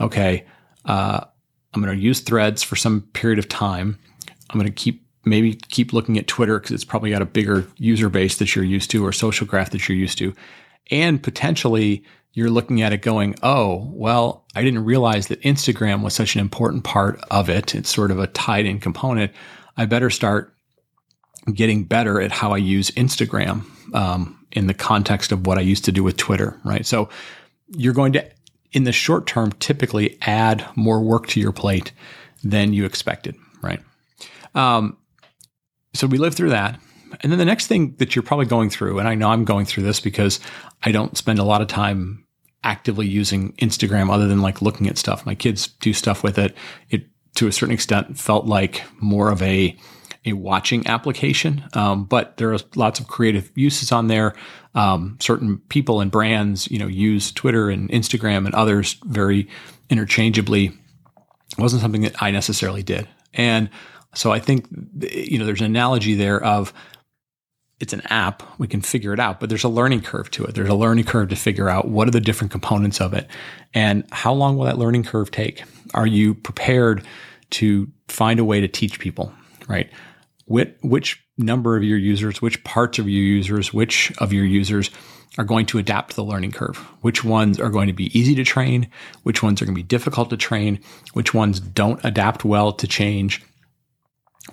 okay, 0.00 0.44
uh, 0.84 1.24
I'm 1.74 1.82
going 1.82 1.96
to 1.96 2.02
use 2.02 2.20
threads 2.20 2.62
for 2.62 2.76
some 2.76 3.02
period 3.12 3.38
of 3.38 3.48
time. 3.48 3.98
I'm 4.50 4.60
going 4.60 4.70
to 4.70 4.72
keep 4.72 5.04
maybe 5.24 5.54
keep 5.54 5.92
looking 5.92 6.18
at 6.18 6.26
Twitter 6.26 6.58
because 6.58 6.72
it's 6.72 6.84
probably 6.84 7.10
got 7.10 7.22
a 7.22 7.26
bigger 7.26 7.66
user 7.78 8.08
base 8.08 8.36
that 8.36 8.54
you're 8.54 8.64
used 8.64 8.90
to 8.90 9.04
or 9.04 9.10
social 9.10 9.46
graph 9.46 9.70
that 9.70 9.88
you're 9.88 9.96
used 9.96 10.18
to. 10.18 10.34
And 10.90 11.22
potentially 11.22 12.04
you're 12.34 12.50
looking 12.50 12.82
at 12.82 12.92
it 12.92 13.00
going, 13.00 13.36
oh, 13.42 13.88
well, 13.92 14.44
I 14.56 14.62
didn't 14.62 14.84
realize 14.84 15.28
that 15.28 15.40
Instagram 15.42 16.02
was 16.02 16.14
such 16.14 16.34
an 16.34 16.40
important 16.40 16.82
part 16.82 17.20
of 17.30 17.48
it. 17.48 17.74
It's 17.74 17.94
sort 17.94 18.10
of 18.10 18.18
a 18.18 18.26
tied 18.26 18.66
in 18.66 18.80
component. 18.80 19.32
I 19.76 19.86
better 19.86 20.10
start 20.10 20.52
getting 21.52 21.84
better 21.84 22.20
at 22.20 22.32
how 22.32 22.52
I 22.52 22.56
use 22.56 22.90
Instagram 22.92 23.64
um, 23.94 24.44
in 24.50 24.66
the 24.66 24.74
context 24.74 25.30
of 25.30 25.46
what 25.46 25.58
I 25.58 25.60
used 25.60 25.84
to 25.84 25.92
do 25.92 26.02
with 26.02 26.16
Twitter, 26.16 26.58
right? 26.64 26.84
So 26.84 27.08
you're 27.68 27.94
going 27.94 28.12
to, 28.14 28.28
in 28.72 28.82
the 28.82 28.92
short 28.92 29.26
term, 29.26 29.52
typically 29.52 30.18
add 30.22 30.66
more 30.74 31.00
work 31.00 31.28
to 31.28 31.40
your 31.40 31.52
plate 31.52 31.92
than 32.42 32.72
you 32.72 32.84
expected, 32.84 33.36
right? 33.62 33.80
Um, 34.56 34.96
so 35.92 36.08
we 36.08 36.18
lived 36.18 36.36
through 36.36 36.50
that. 36.50 36.80
And 37.20 37.30
then 37.30 37.38
the 37.38 37.44
next 37.44 37.68
thing 37.68 37.94
that 37.98 38.16
you're 38.16 38.24
probably 38.24 38.46
going 38.46 38.70
through, 38.70 38.98
and 38.98 39.06
I 39.06 39.14
know 39.14 39.28
I'm 39.28 39.44
going 39.44 39.66
through 39.66 39.84
this 39.84 40.00
because 40.00 40.40
I 40.82 40.90
don't 40.90 41.16
spend 41.16 41.38
a 41.38 41.44
lot 41.44 41.62
of 41.62 41.68
time 41.68 42.23
actively 42.64 43.06
using 43.06 43.52
Instagram 43.52 44.10
other 44.10 44.26
than 44.26 44.42
like 44.42 44.62
looking 44.62 44.88
at 44.88 44.98
stuff. 44.98 45.24
My 45.24 45.34
kids 45.34 45.68
do 45.68 45.92
stuff 45.92 46.22
with 46.22 46.38
it. 46.38 46.56
It 46.90 47.04
to 47.36 47.46
a 47.46 47.52
certain 47.52 47.74
extent 47.74 48.18
felt 48.18 48.46
like 48.46 48.82
more 49.00 49.30
of 49.30 49.42
a 49.42 49.76
a 50.26 50.32
watching 50.32 50.86
application, 50.86 51.62
um, 51.74 52.06
but 52.06 52.38
there 52.38 52.52
are 52.54 52.58
lots 52.76 52.98
of 52.98 53.06
creative 53.06 53.50
uses 53.54 53.92
on 53.92 54.08
there. 54.08 54.34
Um, 54.74 55.18
certain 55.20 55.58
people 55.68 56.00
and 56.00 56.10
brands, 56.10 56.70
you 56.70 56.78
know, 56.78 56.86
use 56.86 57.30
Twitter 57.30 57.68
and 57.68 57.90
Instagram 57.90 58.46
and 58.46 58.54
others 58.54 58.96
very 59.04 59.48
interchangeably. 59.90 60.68
It 60.68 61.58
wasn't 61.58 61.82
something 61.82 62.00
that 62.02 62.22
I 62.22 62.30
necessarily 62.30 62.82
did, 62.82 63.06
and 63.34 63.68
so 64.14 64.32
I 64.32 64.38
think 64.38 64.66
you 65.00 65.38
know 65.38 65.44
there's 65.44 65.60
an 65.60 65.66
analogy 65.66 66.14
there 66.14 66.42
of 66.42 66.72
it's 67.80 67.92
an 67.92 68.02
app, 68.06 68.42
we 68.58 68.68
can 68.68 68.80
figure 68.80 69.12
it 69.12 69.20
out, 69.20 69.40
but 69.40 69.48
there's 69.48 69.64
a 69.64 69.68
learning 69.68 70.02
curve 70.02 70.30
to 70.32 70.44
it. 70.44 70.54
There's 70.54 70.68
a 70.68 70.74
learning 70.74 71.04
curve 71.04 71.28
to 71.30 71.36
figure 71.36 71.68
out 71.68 71.88
what 71.88 72.06
are 72.08 72.12
the 72.12 72.20
different 72.20 72.50
components 72.50 73.00
of 73.00 73.12
it 73.12 73.28
and 73.74 74.04
how 74.12 74.32
long 74.32 74.56
will 74.56 74.66
that 74.66 74.78
learning 74.78 75.04
curve 75.04 75.30
take? 75.30 75.64
Are 75.92 76.06
you 76.06 76.34
prepared 76.34 77.04
to 77.50 77.88
find 78.08 78.38
a 78.38 78.44
way 78.44 78.60
to 78.60 78.68
teach 78.68 78.98
people, 79.00 79.32
right? 79.68 79.90
Which, 80.46 81.20
number 81.36 81.76
of 81.76 81.82
your 81.82 81.98
users, 81.98 82.40
which 82.40 82.62
parts 82.64 82.98
of 82.98 83.08
your 83.08 83.22
users, 83.22 83.74
which 83.74 84.12
of 84.18 84.32
your 84.32 84.44
users 84.44 84.90
are 85.36 85.44
going 85.44 85.66
to 85.66 85.78
adapt 85.78 86.10
to 86.10 86.16
the 86.16 86.24
learning 86.24 86.52
curve? 86.52 86.76
Which 87.00 87.24
ones 87.24 87.58
are 87.58 87.70
going 87.70 87.88
to 87.88 87.92
be 87.92 88.16
easy 88.16 88.36
to 88.36 88.44
train? 88.44 88.88
Which 89.24 89.42
ones 89.42 89.60
are 89.60 89.64
going 89.64 89.74
to 89.74 89.78
be 89.78 89.86
difficult 89.86 90.30
to 90.30 90.36
train? 90.36 90.78
Which 91.12 91.34
ones 91.34 91.58
don't 91.58 92.00
adapt 92.04 92.44
well 92.44 92.72
to 92.72 92.86
change? 92.86 93.42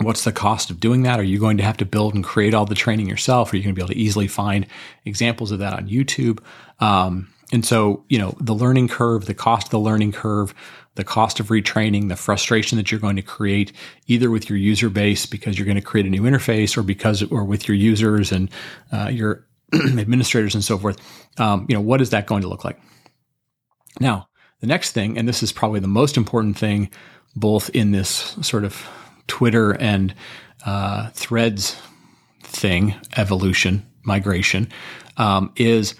What's 0.00 0.24
the 0.24 0.32
cost 0.32 0.70
of 0.70 0.80
doing 0.80 1.02
that? 1.02 1.20
Are 1.20 1.24
you 1.24 1.38
going 1.38 1.58
to 1.58 1.62
have 1.62 1.76
to 1.78 1.84
build 1.84 2.14
and 2.14 2.24
create 2.24 2.54
all 2.54 2.64
the 2.64 2.74
training 2.74 3.08
yourself? 3.08 3.52
Are 3.52 3.56
you 3.56 3.62
going 3.62 3.74
to 3.74 3.78
be 3.78 3.82
able 3.82 3.92
to 3.92 4.00
easily 4.00 4.26
find 4.26 4.66
examples 5.04 5.52
of 5.52 5.58
that 5.58 5.74
on 5.74 5.88
YouTube? 5.88 6.40
Um, 6.80 7.28
and 7.52 7.64
so, 7.64 8.02
you 8.08 8.18
know, 8.18 8.34
the 8.40 8.54
learning 8.54 8.88
curve, 8.88 9.26
the 9.26 9.34
cost 9.34 9.66
of 9.66 9.70
the 9.70 9.78
learning 9.78 10.12
curve, 10.12 10.54
the 10.94 11.04
cost 11.04 11.40
of 11.40 11.48
retraining, 11.48 12.08
the 12.08 12.16
frustration 12.16 12.76
that 12.78 12.90
you're 12.90 13.00
going 13.00 13.16
to 13.16 13.22
create 13.22 13.72
either 14.06 14.30
with 14.30 14.48
your 14.48 14.58
user 14.58 14.88
base 14.88 15.26
because 15.26 15.58
you're 15.58 15.66
going 15.66 15.76
to 15.76 15.82
create 15.82 16.06
a 16.06 16.10
new 16.10 16.22
interface 16.22 16.76
or 16.76 16.82
because, 16.82 17.22
or 17.24 17.44
with 17.44 17.68
your 17.68 17.76
users 17.76 18.32
and 18.32 18.50
uh, 18.92 19.10
your 19.12 19.46
administrators 19.74 20.54
and 20.54 20.64
so 20.64 20.78
forth. 20.78 20.98
Um, 21.38 21.66
you 21.68 21.74
know, 21.74 21.82
what 21.82 22.00
is 22.00 22.10
that 22.10 22.26
going 22.26 22.42
to 22.42 22.48
look 22.48 22.64
like? 22.64 22.80
Now, 24.00 24.28
the 24.60 24.66
next 24.66 24.92
thing, 24.92 25.18
and 25.18 25.28
this 25.28 25.42
is 25.42 25.52
probably 25.52 25.80
the 25.80 25.88
most 25.88 26.16
important 26.16 26.56
thing, 26.56 26.90
both 27.36 27.68
in 27.70 27.92
this 27.92 28.36
sort 28.40 28.64
of 28.64 28.86
Twitter 29.26 29.72
and 29.72 30.14
uh, 30.64 31.10
Threads 31.10 31.76
thing, 32.42 32.94
evolution, 33.16 33.86
migration, 34.04 34.68
um, 35.16 35.52
is 35.56 35.94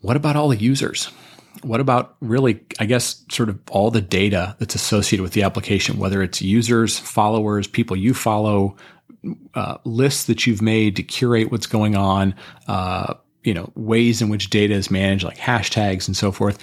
what 0.00 0.16
about 0.16 0.36
all 0.36 0.48
the 0.48 0.56
users? 0.56 1.06
What 1.62 1.80
about 1.80 2.16
really, 2.20 2.60
I 2.78 2.86
guess, 2.86 3.22
sort 3.30 3.48
of 3.48 3.58
all 3.70 3.90
the 3.90 4.00
data 4.00 4.56
that's 4.58 4.74
associated 4.74 5.22
with 5.22 5.32
the 5.32 5.42
application, 5.42 5.98
whether 5.98 6.22
it's 6.22 6.40
users, 6.40 6.98
followers, 6.98 7.66
people 7.66 7.96
you 7.96 8.14
follow, 8.14 8.76
uh, 9.54 9.76
lists 9.84 10.24
that 10.24 10.46
you've 10.46 10.62
made 10.62 10.96
to 10.96 11.02
curate 11.02 11.50
what's 11.50 11.66
going 11.66 11.96
on, 11.96 12.34
uh, 12.66 13.14
you 13.44 13.52
know, 13.52 13.70
ways 13.74 14.22
in 14.22 14.30
which 14.30 14.48
data 14.48 14.72
is 14.72 14.90
managed, 14.90 15.24
like 15.24 15.36
hashtags 15.36 16.06
and 16.06 16.16
so 16.16 16.32
forth 16.32 16.58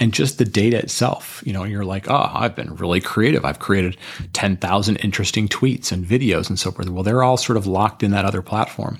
and 0.00 0.12
just 0.12 0.38
the 0.38 0.44
data 0.44 0.78
itself. 0.78 1.42
You 1.44 1.52
know, 1.52 1.64
you're 1.64 1.84
like, 1.84 2.10
oh, 2.10 2.30
I've 2.32 2.56
been 2.56 2.74
really 2.76 3.00
creative. 3.00 3.44
I've 3.44 3.58
created 3.58 3.96
10,000 4.32 4.96
interesting 4.96 5.48
tweets 5.48 5.92
and 5.92 6.04
videos 6.04 6.48
and 6.48 6.58
so 6.58 6.70
forth. 6.70 6.88
Well, 6.88 7.02
they're 7.02 7.22
all 7.22 7.36
sort 7.36 7.56
of 7.56 7.66
locked 7.66 8.02
in 8.02 8.10
that 8.12 8.24
other 8.24 8.42
platform. 8.42 8.98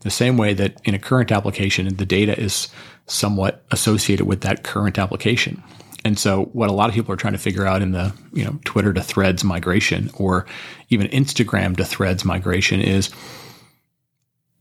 The 0.00 0.10
same 0.10 0.36
way 0.36 0.52
that 0.54 0.80
in 0.84 0.94
a 0.94 0.98
current 0.98 1.30
application, 1.30 1.88
the 1.94 2.06
data 2.06 2.38
is 2.38 2.68
somewhat 3.06 3.64
associated 3.70 4.26
with 4.26 4.40
that 4.42 4.64
current 4.64 4.98
application. 4.98 5.62
And 6.04 6.18
so 6.18 6.46
what 6.46 6.68
a 6.68 6.72
lot 6.72 6.88
of 6.88 6.94
people 6.94 7.12
are 7.12 7.16
trying 7.16 7.34
to 7.34 7.38
figure 7.38 7.66
out 7.66 7.80
in 7.80 7.92
the, 7.92 8.12
you 8.32 8.44
know, 8.44 8.58
Twitter 8.64 8.92
to 8.92 9.02
threads 9.02 9.44
migration 9.44 10.10
or 10.14 10.46
even 10.88 11.06
Instagram 11.08 11.76
to 11.76 11.84
threads 11.84 12.24
migration 12.24 12.80
is 12.80 13.10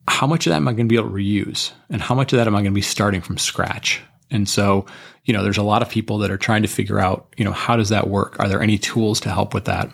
how 0.08 0.28
much 0.28 0.46
of 0.46 0.52
that 0.52 0.58
am 0.58 0.67
I 0.67 0.74
going 0.74 0.88
to 0.88 0.89
be 0.89 0.98
able 0.98 1.10
to 1.10 1.15
reuse? 1.15 1.72
And 1.89 2.02
how 2.02 2.13
much 2.13 2.34
of 2.34 2.38
that 2.38 2.48
am 2.48 2.56
I 2.56 2.60
going 2.60 2.72
to 2.72 2.76
be 2.76 2.82
starting 2.82 3.22
from 3.22 3.38
scratch? 3.38 4.02
And 4.32 4.50
so, 4.50 4.86
you 5.26 5.34
know, 5.34 5.44
there's 5.44 5.58
a 5.58 5.63
lot 5.63 5.82
of 5.82 5.89
people 5.89 6.17
that 6.20 6.32
are 6.32 6.38
trying 6.38 6.62
to 6.62 6.67
figure 6.67 7.00
out, 7.00 7.34
you 7.38 7.46
know, 7.46 7.52
how 7.52 7.76
does 7.76 7.89
that 7.89 8.08
work? 8.08 8.39
Are 8.39 8.48
there 8.48 8.62
any 8.62 8.78
tools 8.78 9.20
to 9.22 9.30
help 9.30 9.54
with 9.54 9.65
that? 9.65 9.89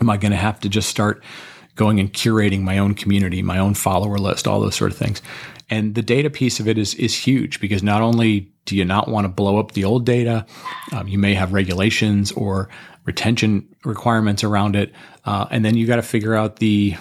Am 0.00 0.10
I 0.10 0.16
going 0.16 0.32
to 0.32 0.36
have 0.38 0.60
to 0.60 0.68
just 0.68 0.88
start 0.88 1.22
going 1.74 2.00
and 2.00 2.12
curating 2.12 2.62
my 2.62 2.78
own 2.78 2.94
community, 2.94 3.42
my 3.42 3.58
own 3.58 3.74
follower 3.74 4.18
list, 4.18 4.46
all 4.46 4.60
those 4.60 4.74
sort 4.74 4.90
of 4.90 4.98
things? 4.98 5.22
And 5.70 5.94
the 5.94 6.02
data 6.02 6.28
piece 6.28 6.60
of 6.60 6.68
it 6.68 6.76
is 6.76 6.94
is 6.96 7.16
huge 7.16 7.60
because 7.60 7.82
not 7.82 8.02
only 8.02 8.52
do 8.66 8.76
you 8.76 8.84
not 8.84 9.08
want 9.08 9.24
to 9.24 9.28
blow 9.28 9.58
up 9.58 9.72
the 9.72 9.84
old 9.84 10.04
data, 10.04 10.44
um, 10.92 11.08
you 11.08 11.18
may 11.18 11.34
have 11.34 11.54
regulations 11.54 12.30
or 12.32 12.68
retention 13.04 13.66
requirements 13.84 14.44
around 14.44 14.76
it, 14.76 14.92
uh, 15.24 15.46
and 15.50 15.64
then 15.64 15.74
you 15.74 15.86
got 15.86 15.96
to 15.96 16.02
figure 16.02 16.34
out 16.34 16.56
the 16.56 16.94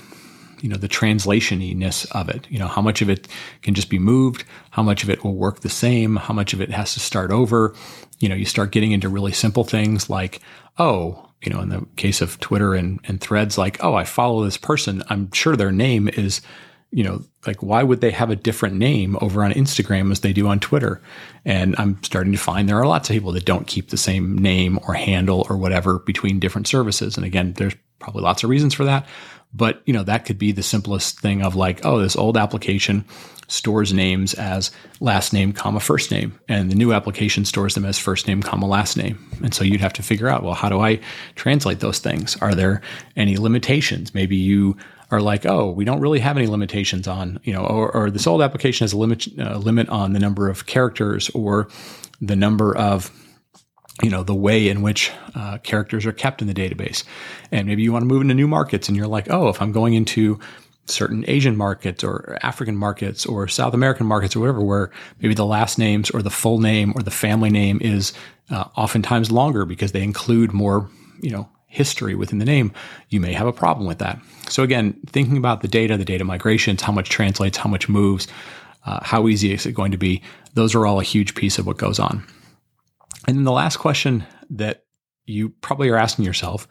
you 0.62 0.70
know 0.70 0.78
the 0.78 0.88
translationiness 0.88 2.10
of 2.12 2.30
it 2.30 2.48
you 2.50 2.60
know 2.60 2.68
how 2.68 2.82
much 2.82 3.02
of 3.02 3.10
it 3.10 3.28
can 3.62 3.74
just 3.74 3.90
be 3.90 4.00
moved 4.00 4.44
how 4.72 4.84
much 4.84 5.04
of 5.04 5.10
it 5.10 5.24
will 5.24 5.36
work 5.36 5.62
the 5.62 5.70
same 5.70 6.16
how 6.16 6.34
much 6.34 6.54
of 6.54 6.62
it 6.62 6.72
has 6.72 6.94
to 6.94 7.00
start 7.00 7.32
over 7.32 7.76
you 8.20 8.30
know 8.30 8.36
you 8.36 8.46
start 8.46 8.72
getting 8.72 8.92
into 8.92 9.10
really 9.10 9.32
simple 9.32 9.64
things 9.64 10.10
like 10.10 10.42
oh 10.78 11.30
you 11.42 11.52
know 11.52 11.62
in 11.62 11.70
the 11.70 11.86
case 11.96 12.22
of 12.22 12.40
twitter 12.40 12.74
and, 12.74 13.00
and 13.06 13.22
threads 13.22 13.58
like 13.58 13.84
oh 13.84 13.96
i 13.96 14.04
follow 14.04 14.44
this 14.44 14.58
person 14.58 15.04
i'm 15.10 15.32
sure 15.32 15.56
their 15.56 15.72
name 15.72 16.08
is 16.10 16.42
you 16.92 17.06
know, 17.06 17.24
like 17.48 17.64
why 17.64 17.82
would 17.82 18.02
they 18.02 18.12
have 18.12 18.30
a 18.30 18.36
different 18.36 18.76
name 18.76 19.18
over 19.22 19.44
on 19.44 19.54
Instagram 19.54 20.12
as 20.12 20.20
they 20.20 20.34
do 20.34 20.48
on 20.48 20.60
Twitter? 20.60 21.02
And 21.46 21.74
I'm 21.78 22.02
starting 22.04 22.34
to 22.34 22.38
find 22.38 22.68
there 22.68 22.80
are 22.80 22.86
lots 22.86 23.10
of 23.10 23.14
people 23.14 23.32
that 23.32 23.46
don't 23.46 23.66
keep 23.66 23.90
the 23.90 23.98
same 23.98 24.38
name 24.38 24.78
or 24.86 24.94
handle 24.94 25.48
or 25.50 25.56
whatever 25.56 26.00
between 26.00 26.40
different 26.40 26.68
services. 26.68 27.16
And 27.16 27.26
again, 27.26 27.54
there's 27.54 27.76
probably 28.00 28.24
lots 28.24 28.44
of 28.44 28.50
reasons 28.50 28.74
for 28.74 28.84
that. 28.84 29.08
But, 29.54 29.82
you 29.86 29.94
know, 29.94 30.04
that 30.04 30.26
could 30.26 30.38
be 30.38 30.52
the 30.52 30.64
simplest 30.64 31.20
thing 31.20 31.42
of 31.42 31.56
like, 31.56 31.86
oh, 31.86 32.00
this 32.00 32.16
old 32.16 32.38
application 32.38 33.06
stores 33.48 33.92
names 33.92 34.34
as 34.36 34.72
last 35.02 35.34
name, 35.34 35.52
comma, 35.52 35.82
first 35.82 36.10
name. 36.10 36.40
And 36.48 36.72
the 36.72 36.76
new 36.76 36.94
application 36.94 37.44
stores 37.44 37.76
them 37.76 37.84
as 37.84 38.00
first 38.00 38.28
name, 38.28 38.42
comma, 38.42 38.66
last 38.66 38.96
name. 38.96 39.20
And 39.44 39.54
so 39.54 39.66
you'd 39.66 39.82
have 39.82 39.94
to 39.94 40.04
figure 40.04 40.30
out, 40.30 40.44
well, 40.44 40.54
how 40.54 40.70
do 40.70 40.80
I 40.80 41.02
translate 41.36 41.82
those 41.82 42.00
things? 42.00 42.38
Are 42.38 42.56
there 42.56 42.82
any 43.18 43.36
limitations? 43.36 44.14
Maybe 44.16 44.38
you 44.38 44.78
are 45.12 45.20
like, 45.20 45.46
oh, 45.46 45.70
we 45.70 45.84
don't 45.84 46.00
really 46.00 46.20
have 46.20 46.38
any 46.38 46.48
limitations 46.48 47.06
on, 47.08 47.42
you 47.44 47.52
know, 47.52 47.66
or, 47.66 47.94
or 47.94 48.10
this 48.10 48.26
old 48.26 48.42
application 48.42 48.86
has 48.86 48.94
a 48.94 48.98
limit, 48.98 49.28
uh, 49.38 49.58
limit 49.58 49.90
on 49.90 50.14
the 50.14 50.20
number 50.20 50.50
of 50.50 50.66
characters 50.66 51.30
or 51.32 51.68
the 52.22 52.38
number 52.38 52.76
of 52.78 53.12
you 54.02 54.10
know 54.10 54.24
the 54.24 54.36
way 54.36 54.68
in 54.68 54.82
which 54.82 55.12
uh, 55.36 55.58
characters 55.60 56.06
are 56.06 56.12
kept 56.12 56.42
in 56.42 56.48
the 56.48 56.54
database. 56.54 57.04
And 57.52 57.68
maybe 57.68 57.84
you 57.84 57.92
want 57.92 58.04
to 58.04 58.08
move 58.08 58.22
into 58.22 58.34
new 58.34 58.48
markets 58.48 58.88
and 58.88 58.98
you're 58.98 59.08
like 59.08 59.30
oh 59.30 59.50
if 59.50 59.62
i'm 59.62 59.72
going 59.72 59.94
into 59.94 60.40
certain 60.86 61.24
asian 61.28 61.56
markets 61.56 62.04
or 62.04 62.38
african 62.42 62.76
markets 62.76 63.26
or 63.26 63.48
south 63.48 63.74
american 63.74 64.06
markets 64.06 64.36
or 64.36 64.40
whatever 64.40 64.62
where 64.62 64.92
maybe 65.20 65.34
the 65.34 65.46
last 65.46 65.78
names 65.78 66.10
or 66.10 66.22
the 66.22 66.30
full 66.30 66.60
name 66.60 66.92
or 66.96 67.04
the 67.04 67.12
family 67.12 67.50
name 67.50 67.80
is 67.82 68.14
uh, 68.50 68.66
oftentimes 68.76 69.32
longer 69.32 69.66
because 69.66 69.92
they 69.92 70.04
include 70.04 70.52
more 70.54 70.90
you 71.22 71.30
know 71.30 71.48
history 71.68 72.16
within 72.16 72.40
the 72.40 72.46
name 72.46 72.74
you 73.10 73.22
may 73.22 73.32
have 73.32 73.48
a 73.48 73.54
problem 73.54 73.88
with 73.88 74.00
that. 74.00 74.20
So 74.50 74.64
again 74.64 75.00
thinking 75.08 75.38
about 75.38 75.62
the 75.62 75.70
data 75.70 75.96
the 75.96 76.04
data 76.04 76.26
migrations 76.26 76.82
how 76.82 76.92
much 76.92 77.10
translates 77.10 77.58
how 77.58 77.70
much 77.70 77.88
moves 77.88 78.28
uh, 78.86 79.00
how 79.04 79.28
easy 79.28 79.54
is 79.54 79.66
it 79.66 79.74
going 79.74 79.92
to 79.92 79.98
be 79.98 80.22
those 80.56 80.76
are 80.76 80.86
all 80.86 81.00
a 81.00 81.04
huge 81.04 81.36
piece 81.36 81.58
of 81.60 81.66
what 81.66 81.78
goes 81.78 82.00
on 82.00 82.26
and 83.28 83.38
then 83.38 83.44
the 83.44 83.52
last 83.52 83.78
question 83.78 84.26
that 84.52 84.86
you 85.26 85.50
probably 85.50 85.90
are 85.90 85.98
asking 85.98 86.26
yourself, 86.26 86.68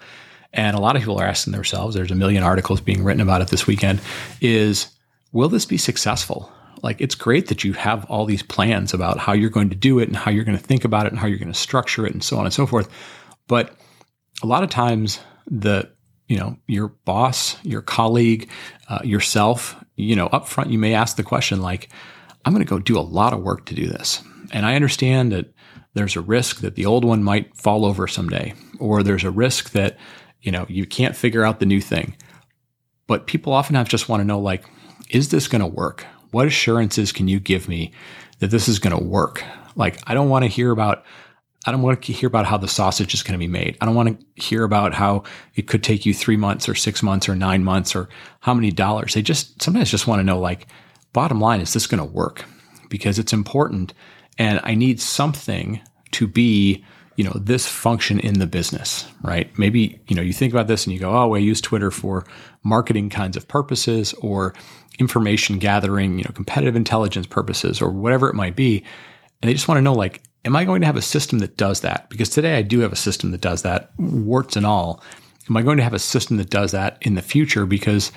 and 0.53 0.77
a 0.77 0.81
lot 0.81 0.97
of 0.97 1.03
people 1.03 1.19
are 1.19 1.27
asking 1.27 1.53
themselves, 1.53 1.95
there's 1.95 2.11
a 2.11 2.17
million 2.17 2.43
articles 2.43 2.81
being 2.81 3.05
written 3.05 3.21
about 3.21 3.41
it 3.41 3.49
this 3.49 3.67
weekend, 3.67 4.01
is 4.41 4.89
will 5.33 5.49
this 5.49 5.67
be 5.67 5.79
successful? 5.79 6.53
Like, 6.83 7.01
it's 7.01 7.15
great 7.15 7.49
that 7.49 7.63
you 7.63 7.73
have 7.75 8.05
all 8.07 8.25
these 8.25 8.43
plans 8.43 8.95
about 8.95 9.19
how 9.19 9.33
you're 9.33 9.51
going 9.51 9.71
to 9.71 9.77
do 9.77 9.99
it 9.99 10.09
and 10.09 10.17
how 10.17 10.31
you're 10.31 10.45
going 10.45 10.59
to 10.59 10.65
think 10.65 10.85
about 10.85 11.07
it 11.07 11.13
and 11.13 11.19
how 11.19 11.27
you're 11.27 11.39
going 11.39 11.53
to 11.53 11.59
structure 11.59 12.07
it 12.07 12.13
and 12.13 12.25
so 12.25 12.39
on 12.39 12.47
and 12.47 12.55
so 12.55 12.67
forth. 12.67 12.89
But 13.47 13.77
a 14.43 14.47
lot 14.47 14.63
of 14.63 14.71
times, 14.71 15.21
the 15.47 15.91
you 16.27 16.39
know 16.39 16.57
your 16.67 16.89
boss, 17.05 17.57
your 17.65 17.83
colleague, 17.83 18.49
uh, 18.89 19.01
yourself, 19.05 19.77
you 19.97 20.17
know, 20.17 20.27
up 20.29 20.49
front, 20.49 20.71
you 20.71 20.79
may 20.79 20.95
ask 20.95 21.17
the 21.17 21.23
question 21.23 21.61
like, 21.61 21.91
"I'm 22.45 22.53
going 22.53 22.65
to 22.65 22.71
go 22.71 22.79
do 22.79 22.99
a 22.99 23.03
lot 23.03 23.33
of 23.33 23.43
work 23.43 23.67
to 23.67 23.75
do 23.75 23.87
this," 23.87 24.23
and 24.53 24.65
I 24.65 24.75
understand 24.75 25.33
that 25.33 25.53
there's 25.95 26.17
a 26.17 26.21
risk 26.21 26.61
that 26.61 26.77
the 26.77 26.87
old 26.87 27.05
one 27.05 27.23
might 27.23 27.57
fall 27.57 27.85
over 27.85 28.07
someday, 28.07 28.55
or 28.79 29.03
there's 29.03 29.25
a 29.25 29.31
risk 29.31 29.71
that, 29.71 29.99
you 30.41 30.53
know, 30.53 30.67
you 30.69 30.87
can't 30.87 31.17
figure 31.17 31.45
out 31.45 31.61
the 31.61 31.67
new 31.67 31.81
thing. 31.81 32.17
But 33.07 33.27
people 33.27 33.53
often 33.53 33.75
have 33.75 33.89
just 33.89 34.09
want 34.09 34.21
to 34.21 34.25
know, 34.25 34.39
like, 34.39 34.65
is 35.09 35.31
this 35.31 35.49
going 35.49 35.61
to 35.61 35.67
work? 35.67 36.07
What 36.31 36.47
assurances 36.47 37.11
can 37.11 37.27
you 37.27 37.41
give 37.41 37.69
me 37.69 37.93
that 38.39 38.53
this 38.53 38.69
is 38.69 38.79
going 38.79 38.97
to 38.97 39.05
work? 39.05 39.43
Like, 39.75 39.99
I 40.07 40.15
don't 40.15 40.29
want 40.29 40.45
to 40.45 40.49
hear 40.49 40.71
about, 40.71 41.05
I 41.67 41.73
don't 41.73 41.83
want 41.83 42.01
to 42.03 42.13
hear 42.13 42.29
about 42.29 42.47
how 42.47 42.57
the 42.57 42.69
sausage 42.69 43.13
is 43.13 43.25
going 43.25 43.33
to 43.33 43.39
be 43.39 43.49
made. 43.49 43.77
I 43.81 43.87
don't 43.87 43.97
want 43.97 44.21
to 44.21 44.43
hear 44.43 44.63
about 44.63 44.95
how 44.95 45.25
it 45.57 45.67
could 45.67 45.83
take 45.83 46.07
you 46.07 46.15
three 46.15 46.37
months 46.37 46.69
or 46.69 46.77
six 46.77 47.03
months 47.03 47.29
or 47.29 47.35
nine 47.35 47.65
months 47.65 47.97
or 47.97 48.09
how 48.39 48.55
many 48.55 48.71
dollars. 48.71 49.15
They 49.15 49.23
just 49.23 49.61
sometimes 49.61 49.91
just 49.91 50.07
want 50.07 50.21
to 50.21 50.25
know, 50.25 50.39
like, 50.39 50.69
bottom 51.13 51.41
line, 51.41 51.61
is 51.61 51.73
this 51.73 51.89
going 51.89 51.99
to 51.99 52.05
work? 52.05 52.45
Because 52.89 53.19
it's 53.19 53.33
important 53.33 53.93
and 54.41 54.59
I 54.65 54.75
need 54.75 55.01
something 55.01 55.81
to 56.13 56.27
be 56.27 56.85
you 57.17 57.25
know 57.25 57.35
this 57.35 57.69
function 57.69 58.19
in 58.19 58.39
the 58.39 58.47
business 58.47 59.07
right? 59.23 59.57
Maybe 59.59 60.01
you 60.09 60.17
know 60.17 60.23
you 60.23 60.33
think 60.33 60.53
about 60.53 60.67
this 60.67 60.87
and 60.87 60.93
you 60.95 60.99
go 60.99 61.11
oh 61.11 61.35
i 61.35 61.39
use 61.39 61.61
twitter 61.61 61.91
for 61.91 62.27
marketing 62.65 63.11
kinds 63.11 63.37
of 63.37 63.47
purposes 63.47 64.15
or 64.15 64.55
information 64.99 65.59
gathering 65.59 66.19
you 66.19 66.25
know 66.25 66.33
competitive 66.35 66.77
intelligence 66.77 67.27
purposes 67.27 67.81
or 67.81 67.91
whatever 67.91 68.29
it 68.29 68.35
might 68.35 68.57
be. 68.57 68.85
And 69.41 69.49
they 69.49 69.55
just 69.55 69.69
want 69.69 69.79
to 69.79 69.83
know 69.83 69.95
like 69.95 70.23
am 70.45 70.57
i 70.57 70.65
going 70.65 70.81
to 70.81 70.87
have 70.87 70.97
a 70.97 71.03
system 71.03 71.39
that 71.41 71.57
does 71.57 71.81
that? 71.81 72.09
Because 72.09 72.31
today 72.31 72.57
i 72.57 72.63
do 72.63 72.81
have 72.81 72.93
a 72.93 72.97
system 72.97 73.31
that 73.33 73.41
does 73.41 73.63
that 73.63 73.93
warts 73.99 74.57
and 74.57 74.67
all. 74.67 75.03
Am 75.49 75.57
i 75.57 75.63
going 75.63 75.79
to 75.79 75.85
have 75.85 75.95
a 75.95 75.99
system 75.99 76.39
that 76.39 76.51
does 76.51 76.73
that 76.73 76.99
in 77.03 77.15
the 77.15 77.23
future? 77.23 77.67
Because 77.67 78.13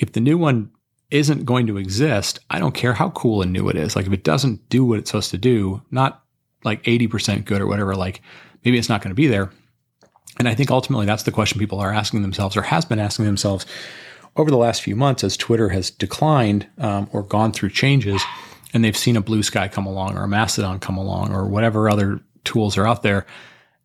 if 0.00 0.12
the 0.12 0.20
new 0.20 0.38
one 0.38 0.70
isn't 1.10 1.44
going 1.44 1.66
to 1.66 1.78
exist, 1.78 2.40
I 2.50 2.58
don't 2.58 2.74
care 2.74 2.92
how 2.92 3.10
cool 3.10 3.42
and 3.42 3.52
new 3.52 3.68
it 3.68 3.76
is. 3.76 3.96
Like 3.96 4.06
if 4.06 4.12
it 4.12 4.24
doesn't 4.24 4.68
do 4.68 4.84
what 4.84 4.98
it's 4.98 5.10
supposed 5.10 5.30
to 5.30 5.38
do, 5.38 5.82
not 5.90 6.22
like 6.64 6.82
80% 6.82 7.44
good 7.44 7.60
or 7.60 7.66
whatever, 7.66 7.94
like 7.94 8.22
maybe 8.64 8.78
it's 8.78 8.88
not 8.88 9.00
going 9.00 9.10
to 9.10 9.14
be 9.14 9.26
there. 9.26 9.50
And 10.38 10.48
I 10.48 10.54
think 10.54 10.70
ultimately 10.70 11.06
that's 11.06 11.22
the 11.22 11.32
question 11.32 11.58
people 11.58 11.80
are 11.80 11.92
asking 11.92 12.22
themselves 12.22 12.56
or 12.56 12.62
has 12.62 12.84
been 12.84 12.98
asking 12.98 13.24
themselves 13.24 13.66
over 14.36 14.50
the 14.50 14.56
last 14.56 14.82
few 14.82 14.94
months 14.94 15.24
as 15.24 15.36
Twitter 15.36 15.70
has 15.70 15.90
declined 15.90 16.66
um, 16.78 17.08
or 17.12 17.22
gone 17.22 17.52
through 17.52 17.70
changes 17.70 18.22
and 18.72 18.84
they've 18.84 18.96
seen 18.96 19.16
a 19.16 19.20
blue 19.22 19.42
sky 19.42 19.66
come 19.66 19.86
along 19.86 20.16
or 20.16 20.24
a 20.24 20.28
Mastodon 20.28 20.78
come 20.78 20.98
along 20.98 21.32
or 21.32 21.48
whatever 21.48 21.88
other 21.88 22.20
tools 22.44 22.76
are 22.76 22.86
out 22.86 23.02
there. 23.02 23.26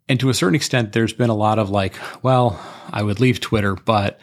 And 0.10 0.20
to 0.20 0.30
a 0.30 0.34
certain 0.34 0.56
extent, 0.56 0.92
there's 0.92 1.14
been 1.14 1.30
a 1.30 1.36
lot 1.36 1.58
of 1.58 1.70
like, 1.70 1.96
well, 2.22 2.60
I 2.92 3.02
would 3.02 3.22
leave 3.22 3.40
Twitter, 3.40 3.76
but 3.76 4.20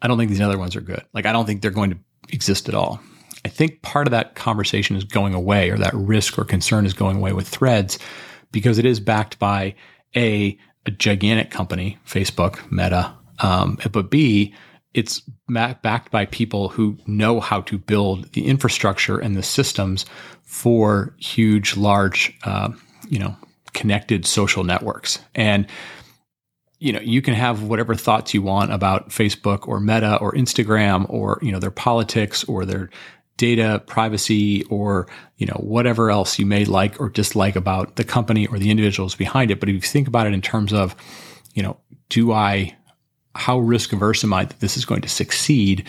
I 0.00 0.08
don't 0.08 0.16
think 0.16 0.30
these 0.30 0.40
other 0.40 0.58
ones 0.58 0.76
are 0.76 0.80
good. 0.80 1.02
Like, 1.12 1.26
I 1.26 1.32
don't 1.32 1.46
think 1.46 1.62
they're 1.62 1.70
going 1.70 1.90
to 1.90 1.98
exist 2.30 2.68
at 2.68 2.74
all. 2.74 3.00
I 3.44 3.48
think 3.48 3.82
part 3.82 4.06
of 4.06 4.10
that 4.10 4.34
conversation 4.34 4.96
is 4.96 5.04
going 5.04 5.34
away, 5.34 5.70
or 5.70 5.78
that 5.78 5.94
risk 5.94 6.38
or 6.38 6.44
concern 6.44 6.84
is 6.84 6.94
going 6.94 7.16
away 7.16 7.32
with 7.32 7.46
threads, 7.46 7.98
because 8.50 8.78
it 8.78 8.84
is 8.84 8.98
backed 9.00 9.38
by 9.38 9.74
a, 10.14 10.58
a 10.84 10.90
gigantic 10.90 11.50
company, 11.50 11.98
Facebook, 12.06 12.70
Meta, 12.70 13.14
um, 13.38 13.78
but 13.92 14.10
B, 14.10 14.54
it's 14.94 15.20
backed 15.48 16.10
by 16.10 16.24
people 16.26 16.70
who 16.70 16.96
know 17.06 17.38
how 17.38 17.60
to 17.62 17.76
build 17.76 18.32
the 18.32 18.46
infrastructure 18.46 19.18
and 19.18 19.36
the 19.36 19.42
systems 19.42 20.06
for 20.42 21.14
huge, 21.18 21.76
large, 21.76 22.36
uh, 22.44 22.70
you 23.08 23.18
know, 23.18 23.36
connected 23.74 24.24
social 24.24 24.64
networks. 24.64 25.18
And 25.34 25.66
you 26.78 26.92
know, 26.92 27.00
you 27.00 27.22
can 27.22 27.34
have 27.34 27.62
whatever 27.62 27.94
thoughts 27.94 28.34
you 28.34 28.42
want 28.42 28.72
about 28.72 29.08
Facebook 29.08 29.66
or 29.66 29.80
Meta 29.80 30.16
or 30.16 30.32
Instagram 30.32 31.08
or, 31.08 31.38
you 31.40 31.50
know, 31.50 31.58
their 31.58 31.70
politics 31.70 32.44
or 32.44 32.64
their 32.64 32.90
data 33.36 33.82
privacy 33.86 34.62
or, 34.64 35.06
you 35.36 35.46
know, 35.46 35.58
whatever 35.60 36.10
else 36.10 36.38
you 36.38 36.46
may 36.46 36.64
like 36.64 37.00
or 37.00 37.08
dislike 37.08 37.56
about 37.56 37.96
the 37.96 38.04
company 38.04 38.46
or 38.46 38.58
the 38.58 38.70
individuals 38.70 39.14
behind 39.14 39.50
it. 39.50 39.60
But 39.60 39.68
if 39.68 39.74
you 39.74 39.80
think 39.80 40.08
about 40.08 40.26
it 40.26 40.34
in 40.34 40.42
terms 40.42 40.72
of, 40.72 40.94
you 41.54 41.62
know, 41.62 41.78
do 42.08 42.32
I, 42.32 42.76
how 43.34 43.58
risk 43.58 43.92
averse 43.92 44.24
am 44.24 44.32
I 44.32 44.44
that 44.44 44.60
this 44.60 44.76
is 44.76 44.84
going 44.84 45.02
to 45.02 45.08
succeed? 45.08 45.86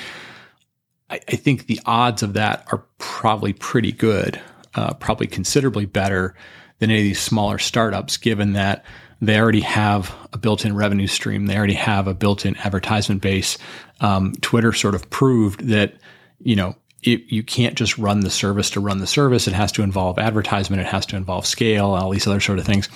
I, 1.10 1.19
I 1.28 1.36
think 1.36 1.67
the 1.67 1.80
odds 1.86 2.23
of 2.23 2.34
that 2.34 2.65
are 2.71 2.86
probably 2.97 3.54
pretty 3.54 3.91
good, 3.91 4.41
uh, 4.76 4.93
probably 4.95 5.28
considerably 5.28 5.86
better 5.86 6.36
than 6.80 6.91
any 6.91 7.00
of 7.00 7.06
these 7.06 7.21
smaller 7.21 7.58
startups, 7.58 8.17
given 8.17 8.54
that 8.54 8.86
they 9.21 9.39
already 9.39 9.62
have 9.62 10.13
a 10.34 10.38
built-in 10.38 10.75
revenue 10.75 11.08
stream. 11.08 11.47
They 11.47 11.58
already 11.58 11.73
have 11.73 12.08
a 12.08 12.13
built-in 12.13 12.56
advertisement 12.58 13.21
base. 13.21 13.58
Um, 13.99 14.34
Twitter 14.41 14.73
sort 14.73 14.95
of 14.95 15.10
proved 15.10 15.67
that 15.67 15.95
you 16.39 16.56
know 16.56 16.75
it, 17.03 17.23
you 17.32 17.43
can't 17.43 17.75
just 17.75 17.97
run 17.97 18.21
the 18.21 18.30
service 18.30 18.69
to 18.71 18.80
run 18.80 18.99
the 18.99 19.08
service. 19.08 19.47
It 19.47 19.53
has 19.53 19.71
to 19.73 19.84
involve 19.84 20.19
advertisement. 20.19 20.82
It 20.82 20.88
has 20.88 21.06
to 21.08 21.15
involve 21.15 21.45
scale, 21.45 21.91
all 21.91 22.10
these 22.10 22.27
other 22.27 22.39
sort 22.39 22.60
of 22.60 22.65
things. 22.65 22.89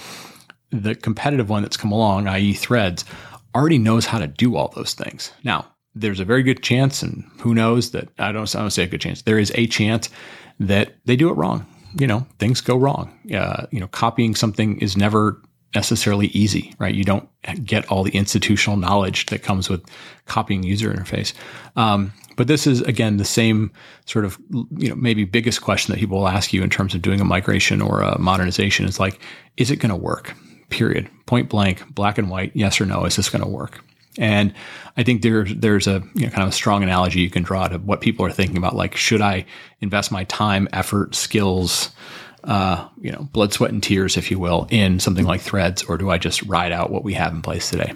The 0.72 0.96
competitive 0.96 1.50
one 1.50 1.64
that's 1.64 1.78
come 1.78 1.92
along, 1.92 2.28
i.e., 2.28 2.54
Threads, 2.54 3.06
already 3.54 3.78
knows 3.78 4.06
how 4.06 4.20
to 4.20 4.28
do 4.28 4.56
all 4.56 4.70
those 4.70 4.94
things. 4.94 5.32
Now, 5.44 5.68
there's 5.94 6.20
a 6.20 6.26
very 6.26 6.44
good 6.44 6.64
chance, 6.64 7.04
and 7.04 7.30
who 7.40 7.54
knows 7.54 7.92
that 7.92 8.08
I 8.18 8.32
don't, 8.32 8.54
I 8.56 8.60
don't 8.60 8.72
say 8.72 8.84
a 8.84 8.88
good 8.88 9.02
chance. 9.02 9.24
There 9.24 9.40
is 9.40 9.52
a 9.56 9.68
chance 9.68 10.10
that 10.60 10.96
they 11.06 11.16
do 11.16 11.30
it 11.30 11.34
wrong. 11.34 11.66
You 12.00 12.08
know, 12.08 12.26
things 12.40 12.62
go 12.62 12.78
wrong. 12.78 13.14
Uh, 13.34 13.66
you 13.72 13.80
know, 13.80 13.88
copying 13.88 14.36
something 14.36 14.80
is 14.80 14.96
never 14.96 15.42
necessarily 15.74 16.28
easy, 16.28 16.74
right? 16.80 16.94
You 16.94 17.04
don't 17.04 17.30
get 17.66 17.90
all 17.90 18.04
the 18.04 18.12
institutional 18.12 18.78
knowledge 18.78 19.28
that 19.28 19.44
comes 19.44 19.70
with 19.70 19.84
copying 20.26 20.64
user 20.64 20.92
interface. 20.94 21.34
Um, 21.76 22.14
but 22.36 22.48
this 22.48 22.66
is 22.66 22.82
again 22.82 23.18
the 23.18 23.26
same 23.26 23.72
sort 24.06 24.26
of 24.26 24.40
you 24.78 24.90
know 24.90 24.96
maybe 24.96 25.26
biggest 25.26 25.62
question 25.62 25.94
that 25.94 26.00
people 26.00 26.20
will 26.20 26.28
ask 26.28 26.54
you 26.54 26.64
in 26.64 26.70
terms 26.70 26.96
of 26.96 27.02
doing 27.02 27.22
a 27.22 27.26
migration 27.26 27.82
or 27.82 28.02
a 28.02 28.20
modernization 28.20 28.86
is 28.86 29.00
like, 29.00 29.20
is 29.58 29.72
it 29.72 29.78
going 29.78 29.90
to 29.90 29.96
work? 29.96 30.36
Period. 30.70 31.10
Point 31.26 31.50
blank, 31.50 31.94
black 31.94 32.18
and 32.18 32.30
white, 32.30 32.52
yes 32.56 32.80
or 32.80 32.86
no. 32.86 33.06
Is 33.06 33.16
this 33.16 33.30
going 33.30 33.44
to 33.44 33.50
work? 33.50 33.84
And 34.18 34.54
I 34.98 35.04
think 35.04 35.22
there's 35.22 35.54
there's 35.56 35.88
a 35.88 36.04
you 36.16 36.26
know, 36.26 36.32
kind 36.32 36.44
of 36.44 36.50
a 36.50 36.54
strong 36.54 36.84
analogy 36.84 37.22
you 37.22 37.30
can 37.30 37.44
draw 37.44 37.68
to 37.68 37.78
what 37.78 38.02
people 38.02 38.26
are 38.26 38.32
thinking 38.32 38.58
about. 38.58 38.76
Like, 38.76 38.96
should 38.96 39.22
I 39.22 39.46
invest 39.80 40.12
my 40.12 40.26
time, 40.26 40.68
effort, 40.74 41.16
skills, 41.16 41.92
uh, 42.44 42.88
you 43.00 43.12
know, 43.12 43.28
blood, 43.32 43.54
sweat, 43.54 43.72
and 43.72 43.84
tears, 43.84 44.18
if 44.18 44.32
you 44.32 44.40
will, 44.40 44.68
in 44.70 45.00
something 45.00 45.26
like 45.26 45.42
Threads, 45.42 45.84
or 45.84 45.98
do 45.98 46.10
I 46.10 46.18
just 46.18 46.42
ride 46.44 46.72
out 46.72 46.92
what 46.92 47.04
we 47.04 47.14
have 47.14 47.34
in 47.34 47.42
place 47.42 47.70
today? 47.70 47.94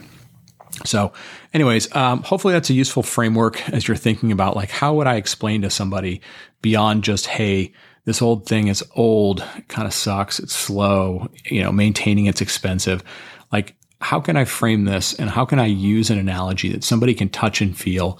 So, 0.84 1.14
anyways, 1.54 1.94
um, 1.96 2.22
hopefully 2.22 2.54
that's 2.54 2.70
a 2.70 2.74
useful 2.74 3.04
framework 3.04 3.68
as 3.70 3.88
you're 3.88 3.96
thinking 3.96 4.32
about 4.32 4.56
like 4.56 4.70
how 4.70 4.94
would 4.96 5.08
I 5.08 5.16
explain 5.16 5.62
to 5.62 5.70
somebody 5.70 6.22
beyond 6.62 7.04
just 7.04 7.28
hey, 7.28 7.74
this 8.04 8.22
old 8.22 8.46
thing 8.46 8.68
is 8.68 8.84
old, 8.96 9.44
kind 9.68 9.88
of 9.88 9.94
sucks, 9.94 10.40
it's 10.40 10.54
slow, 10.54 11.30
you 11.46 11.64
know, 11.64 11.72
maintaining 11.72 12.26
it's 12.26 12.42
expensive. 12.42 13.04
Like, 13.52 13.76
how 14.06 14.20
can 14.20 14.38
I 14.38 14.46
frame 14.46 14.86
this 14.86 15.16
and 15.16 15.32
how 15.32 15.46
can 15.46 15.58
I 15.58 15.66
use 15.66 16.12
an 16.12 16.20
analogy 16.20 16.70
that 16.70 16.84
somebody 16.84 17.16
can 17.16 17.28
touch 17.28 17.60
and 17.60 17.76
feel 17.76 18.20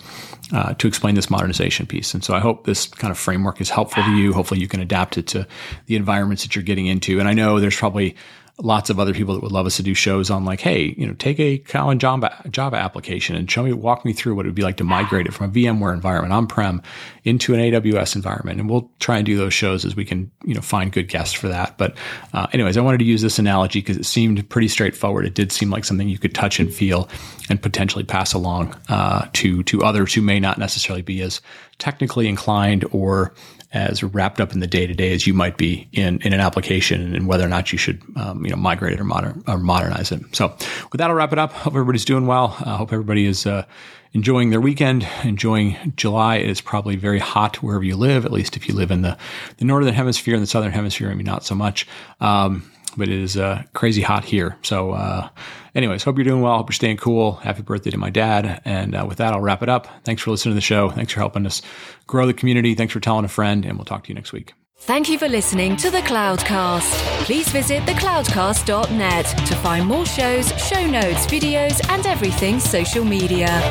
uh, 0.52 0.74
to 0.74 0.88
explain 0.88 1.14
this 1.14 1.30
modernization 1.30 1.86
piece? 1.86 2.16
And 2.16 2.24
so 2.24 2.34
I 2.34 2.40
hope 2.40 2.66
this 2.66 2.88
kind 2.88 3.12
of 3.12 3.20
framework 3.20 3.62
is 3.62 3.70
helpful 3.70 4.02
to 4.02 4.10
you. 4.18 4.34
Hopefully 4.34 4.60
you 4.60 4.68
can 4.68 4.80
adapt 4.80 5.16
it 5.16 5.28
to 5.28 5.48
the 5.86 5.96
environments 5.96 6.42
that 6.42 6.56
you're 6.56 6.64
getting 6.64 6.88
into. 6.88 7.20
And 7.20 7.28
I 7.28 7.34
know 7.34 7.60
there's 7.60 7.78
probably 7.78 8.16
lots 8.58 8.90
of 8.90 9.00
other 9.00 9.14
people 9.14 9.34
that 9.34 9.44
would 9.44 9.52
love 9.52 9.66
us 9.66 9.76
to 9.76 9.84
do 9.84 9.94
shows 9.94 10.30
on 10.30 10.46
like, 10.46 10.62
hey, 10.62 10.96
you 10.98 11.06
know, 11.06 11.14
take 11.14 11.40
a 11.40 11.60
Kotlin 11.60 11.98
Java, 11.98 12.42
Java 12.50 12.78
application 12.78 13.36
and 13.36 13.52
show 13.52 13.64
me, 13.64 13.74
walk 13.74 14.06
me 14.06 14.14
through 14.14 14.34
what 14.36 14.46
it 14.46 14.50
would 14.50 14.56
be 14.56 14.62
like 14.62 14.78
to 14.78 14.84
migrate 14.84 15.26
it 15.26 15.34
from 15.34 15.50
a 15.50 15.54
VMware 15.54 15.94
environment 15.94 16.34
on-prem 16.34 16.82
into 17.26 17.54
an 17.54 17.60
AWS 17.60 18.16
environment. 18.16 18.60
And 18.60 18.70
we'll 18.70 18.90
try 19.00 19.18
and 19.18 19.26
do 19.26 19.36
those 19.36 19.54
shows 19.54 19.84
as 19.84 19.96
we 19.96 20.06
can, 20.06 20.32
you 20.46 20.54
know, 20.54 20.62
find 20.62 20.92
good 20.92 21.10
guests 21.10 21.34
for 21.34 21.50
that. 21.50 21.78
But 21.78 21.98
uh, 22.34 22.48
anyways, 22.54 22.78
I 22.78 22.82
wanted 22.82 23.00
to 23.00 23.06
use 23.06 23.22
this 23.22 23.40
analogy 23.40 23.82
because 23.82 23.98
it 23.98 24.06
seemed 24.06 24.48
pretty 24.50 24.70
straightforward. 24.70 25.26
It 25.26 25.34
did 25.34 25.52
seem 25.52 25.70
like 25.70 25.84
something 25.84 26.08
you 26.08 26.20
could 26.20 26.34
touch 26.34 26.60
and 26.60 26.74
feel 26.74 27.10
and 27.50 27.62
potentially 27.62 28.04
pass 28.06 28.34
along 28.34 28.76
uh, 28.90 29.28
to 29.34 29.64
to 29.64 29.84
others 29.84 30.14
who 30.14 30.22
may 30.22 30.40
not 30.40 30.58
necessarily 30.58 31.02
be 31.02 31.22
as 31.22 31.42
technically 31.80 32.28
inclined 32.28 32.86
or 32.92 33.34
as 33.74 34.02
wrapped 34.02 34.40
up 34.40 34.54
in 34.54 34.62
the 34.62 34.68
day 34.68 34.88
to 34.88 34.94
day 34.94 35.14
as 35.14 35.28
you 35.28 35.34
might 35.34 35.58
be 35.58 35.88
in, 35.92 36.20
in 36.22 36.34
an 36.34 36.40
application 36.40 37.14
and 37.14 37.28
whether 37.28 37.46
or 37.46 37.50
not 37.50 37.72
you 37.72 37.78
should 37.78 38.02
um, 38.16 38.44
you 38.46 38.50
know 38.50 38.56
migrate 38.56 38.94
it 38.94 39.00
or, 39.00 39.04
modern, 39.04 39.44
or 39.48 39.58
modernize 39.58 40.12
it. 40.12 40.22
So 40.34 40.48
with 40.92 41.00
that, 41.00 41.10
I'll 41.10 41.16
wrap 41.16 41.34
it 41.34 41.40
up. 41.40 41.52
Hope 41.52 41.74
everybody's 41.74 42.06
doing 42.06 42.26
well. 42.26 42.56
I 42.60 42.72
uh, 42.72 42.78
hope 42.78 42.94
everybody 42.94 43.26
is 43.26 43.46
uh, 43.46 43.66
enjoying 44.14 44.50
their 44.50 44.62
weekend, 44.62 45.06
enjoying 45.26 45.94
July. 45.98 46.38
It 46.38 46.50
is 46.50 46.62
probably 46.62 46.96
very 46.96 47.20
hot 47.20 47.62
wherever 47.62 47.84
you 47.84 47.98
live, 47.98 48.26
at 48.26 48.32
least 48.32 48.56
if 48.56 48.68
you 48.68 48.74
live 48.74 48.92
in 48.92 49.02
the, 49.02 49.18
the 49.58 49.66
northern 49.66 49.94
hemisphere 49.94 50.36
and 50.36 50.42
the 50.42 50.48
southern 50.48 50.72
hemisphere, 50.72 51.10
maybe 51.10 51.24
not 51.24 51.44
so 51.44 51.54
much. 51.54 51.86
Um, 52.22 52.72
but 52.96 53.10
it 53.10 53.20
is 53.20 53.36
uh, 53.36 53.64
crazy 53.74 54.02
hot 54.02 54.24
here. 54.24 54.58
So, 54.62 54.92
uh, 54.92 55.28
anyways, 55.76 56.04
hope 56.04 56.18
you're 56.18 56.24
doing 56.24 56.42
well. 56.42 56.58
Hope 56.58 56.70
you're 56.70 56.74
staying 56.74 56.98
cool. 56.98 57.34
Happy 57.34 57.62
birthday 57.62 57.92
to 57.92 57.98
my 57.98 58.10
dad. 58.10 58.62
And 58.66 58.96
uh, 58.96 59.06
with 59.08 59.18
that, 59.18 59.34
I'll 59.34 59.42
wrap 59.42 59.62
it 59.62 59.70
up. 59.70 59.88
Thanks 60.04 60.22
for 60.22 60.32
listening 60.32 60.52
to 60.54 60.56
the 60.56 60.62
show. 60.62 60.90
Thanks 60.90 61.14
for 61.14 61.20
helping 61.20 61.46
us 61.46 61.62
grow 62.08 62.26
the 62.26 62.34
community. 62.34 62.74
Thanks 62.76 62.94
for 62.94 63.00
telling 63.00 63.26
a 63.26 63.30
friend, 63.30 63.66
and 63.66 63.78
we'll 63.78 63.86
talk 63.86 64.06
to 64.06 64.10
you 64.10 64.16
next 64.16 64.34
week. 64.34 64.54
Thank 64.78 65.10
you 65.10 65.18
for 65.18 65.30
listening 65.30 65.78
to 65.78 65.90
the 65.90 66.00
Cloudcast. 66.00 66.92
Please 67.24 67.48
visit 67.50 67.82
thecloudcast.net 67.84 69.26
to 69.26 69.56
find 69.56 69.88
more 69.88 70.06
shows, 70.06 70.50
show 70.62 70.86
notes, 70.86 71.26
videos, 71.28 71.82
and 71.90 72.06
everything 72.06 72.60
social 72.60 73.06
media. 73.06 73.62